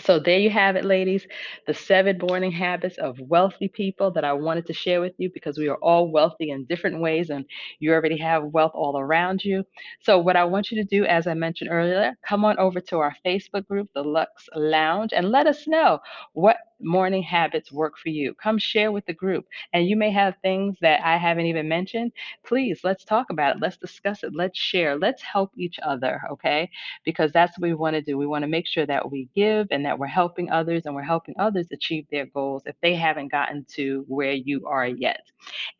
So 0.00 0.18
there 0.18 0.38
you 0.38 0.50
have 0.50 0.76
it, 0.76 0.84
ladies. 0.84 1.26
The 1.66 1.74
seven 1.74 2.18
morning 2.18 2.52
habits 2.52 2.98
of 2.98 3.18
wealthy 3.20 3.68
people 3.68 4.10
that 4.12 4.24
I 4.24 4.32
wanted 4.32 4.66
to 4.66 4.72
share 4.72 5.00
with 5.00 5.14
you 5.18 5.30
because 5.32 5.58
we 5.58 5.68
are 5.68 5.76
all 5.76 6.10
wealthy 6.10 6.50
in 6.50 6.64
different 6.66 7.00
ways 7.00 7.30
and 7.30 7.44
you 7.80 7.92
already 7.92 8.18
have 8.18 8.44
wealth 8.44 8.72
all 8.74 8.98
around 8.98 9.44
you. 9.44 9.64
So 10.02 10.18
what 10.18 10.36
I 10.36 10.44
want 10.44 10.70
you 10.70 10.82
to 10.82 10.88
do, 10.88 11.04
as 11.06 11.26
I 11.26 11.34
mentioned 11.34 11.70
earlier, 11.70 12.12
come 12.26 12.44
on 12.44 12.58
over 12.58 12.80
to 12.80 12.98
our 12.98 13.14
Facebook 13.24 13.66
group, 13.66 13.88
the 13.94 14.02
Luxe 14.02 14.48
Lounge, 14.54 15.12
and 15.12 15.30
let 15.30 15.46
us 15.46 15.66
know 15.66 16.00
what 16.32 16.56
morning 16.80 17.22
habits 17.22 17.72
work 17.72 17.98
for 17.98 18.10
you. 18.10 18.34
Come 18.34 18.58
share 18.58 18.92
with 18.92 19.06
the 19.06 19.12
group. 19.12 19.46
And 19.72 19.86
you 19.88 19.96
may 19.96 20.10
have 20.10 20.34
things 20.42 20.76
that 20.80 21.00
I 21.04 21.16
haven't 21.16 21.46
even 21.46 21.68
mentioned. 21.68 22.12
Please, 22.44 22.80
let's 22.84 23.04
talk 23.04 23.30
about 23.30 23.56
it. 23.56 23.62
Let's 23.62 23.76
discuss 23.76 24.22
it. 24.22 24.34
Let's 24.34 24.58
share. 24.58 24.96
Let's 24.96 25.22
help 25.22 25.52
each 25.56 25.78
other, 25.82 26.20
okay? 26.30 26.68
Because 27.04 27.32
that's 27.32 27.58
what 27.58 27.68
we 27.68 27.74
want 27.74 27.94
to 27.94 28.02
do. 28.02 28.18
We 28.18 28.26
want 28.26 28.42
to 28.42 28.48
make 28.48 28.66
sure 28.66 28.86
that 28.86 29.10
we 29.10 29.28
give 29.34 29.68
and 29.70 29.84
that 29.84 29.98
we're 29.98 30.06
helping 30.06 30.50
others 30.50 30.82
and 30.86 30.94
we're 30.94 31.02
helping 31.02 31.34
others 31.38 31.68
achieve 31.72 32.06
their 32.10 32.26
goals 32.26 32.62
if 32.66 32.76
they 32.82 32.94
haven't 32.94 33.32
gotten 33.32 33.64
to 33.74 34.04
where 34.08 34.32
you 34.32 34.66
are 34.66 34.86
yet. 34.86 35.22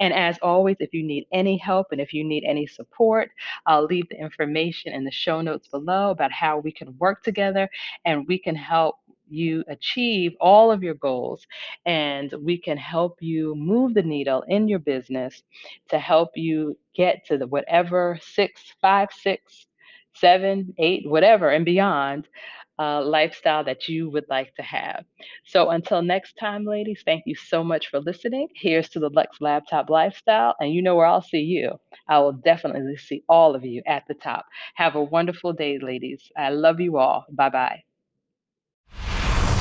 And 0.01 0.13
as 0.13 0.39
always, 0.43 0.77
if 0.81 0.93
you 0.93 1.03
need 1.03 1.27
any 1.33 1.57
help 1.57 1.89
and 1.93 2.01
if 2.01 2.13
you 2.13 2.25
need 2.25 2.45
any 2.45 2.67
support, 2.67 3.31
I'll 3.67 3.85
leave 3.85 4.09
the 4.09 4.21
information 4.21 4.93
in 4.93 5.05
the 5.05 5.11
show 5.11 5.41
notes 5.41 5.69
below 5.69 6.11
about 6.11 6.33
how 6.33 6.59
we 6.59 6.73
can 6.73 6.97
work 6.99 7.23
together 7.23 7.69
and 8.05 8.27
we 8.27 8.39
can 8.39 8.55
help 8.55 8.97
you 9.29 9.65
achieve 9.69 10.33
all 10.41 10.71
of 10.73 10.83
your 10.83 10.95
goals 10.95 11.47
and 11.85 12.33
we 12.43 12.59
can 12.59 12.77
help 12.79 13.17
you 13.21 13.55
move 13.57 13.95
the 13.95 14.03
needle 14.03 14.45
in 14.49 14.69
your 14.69 14.79
business 14.79 15.43
to 15.89 15.99
help 15.99 16.31
you 16.37 16.77
get 16.95 17.25
to 17.27 17.39
the 17.39 17.47
whatever 17.47 18.19
six, 18.23 18.63
five, 18.81 19.09
six, 19.13 19.67
seven, 20.15 20.75
eight, 20.79 21.09
whatever, 21.09 21.51
and 21.51 21.65
beyond 21.65 22.29
uh, 22.79 23.03
lifestyle 23.03 23.65
that 23.65 23.89
you 23.89 24.11
would 24.11 24.25
like 24.29 24.55
to 24.55 24.63
have. 24.63 25.05
So 25.45 25.71
until 25.71 26.03
next 26.03 26.35
time, 26.35 26.65
ladies, 26.65 27.03
thank 27.05 27.25
you 27.27 27.35
so 27.35 27.65
much 27.65 27.89
for 27.89 28.01
listening. 28.01 28.49
Here's 28.55 28.89
to 28.91 29.01
the 29.01 29.11
Lux 29.11 29.41
Laptop 29.41 29.89
Lifestyle, 29.91 30.55
and 30.61 30.73
you 30.73 30.83
know 30.83 30.95
where 30.97 31.07
I'll 31.07 31.23
see 31.23 31.41
you. 31.41 31.73
I 32.09 32.19
will 32.19 32.33
definitely 32.35 32.97
see 32.99 33.23
all 33.29 33.55
of 33.55 33.65
you 33.65 33.83
at 33.87 34.05
the 34.09 34.15
top. 34.15 34.47
Have 34.75 34.95
a 34.95 35.03
wonderful 35.03 35.53
day, 35.55 35.79
ladies. 35.79 36.31
I 36.37 36.51
love 36.51 36.81
you 36.81 36.99
all. 36.99 37.25
Bye 37.31 37.51
bye. 37.51 37.86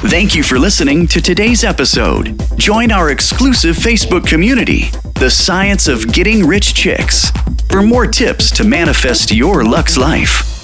Thank 0.03 0.35
you 0.35 0.43
for 0.43 0.59
listening 0.59 1.07
to 1.07 1.21
today's 1.21 1.63
episode. 1.63 2.39
Join 2.57 2.91
our 2.91 3.09
exclusive 3.09 3.75
Facebook 3.75 4.27
community, 4.27 4.83
The 5.15 5.29
Science 5.29 5.87
of 5.87 6.11
Getting 6.11 6.45
Rich 6.45 6.75
Chicks, 6.75 7.31
for 7.71 7.81
more 7.81 8.05
tips 8.05 8.51
to 8.51 8.63
manifest 8.63 9.33
your 9.33 9.63
Lux 9.63 9.97
life. 9.97 10.54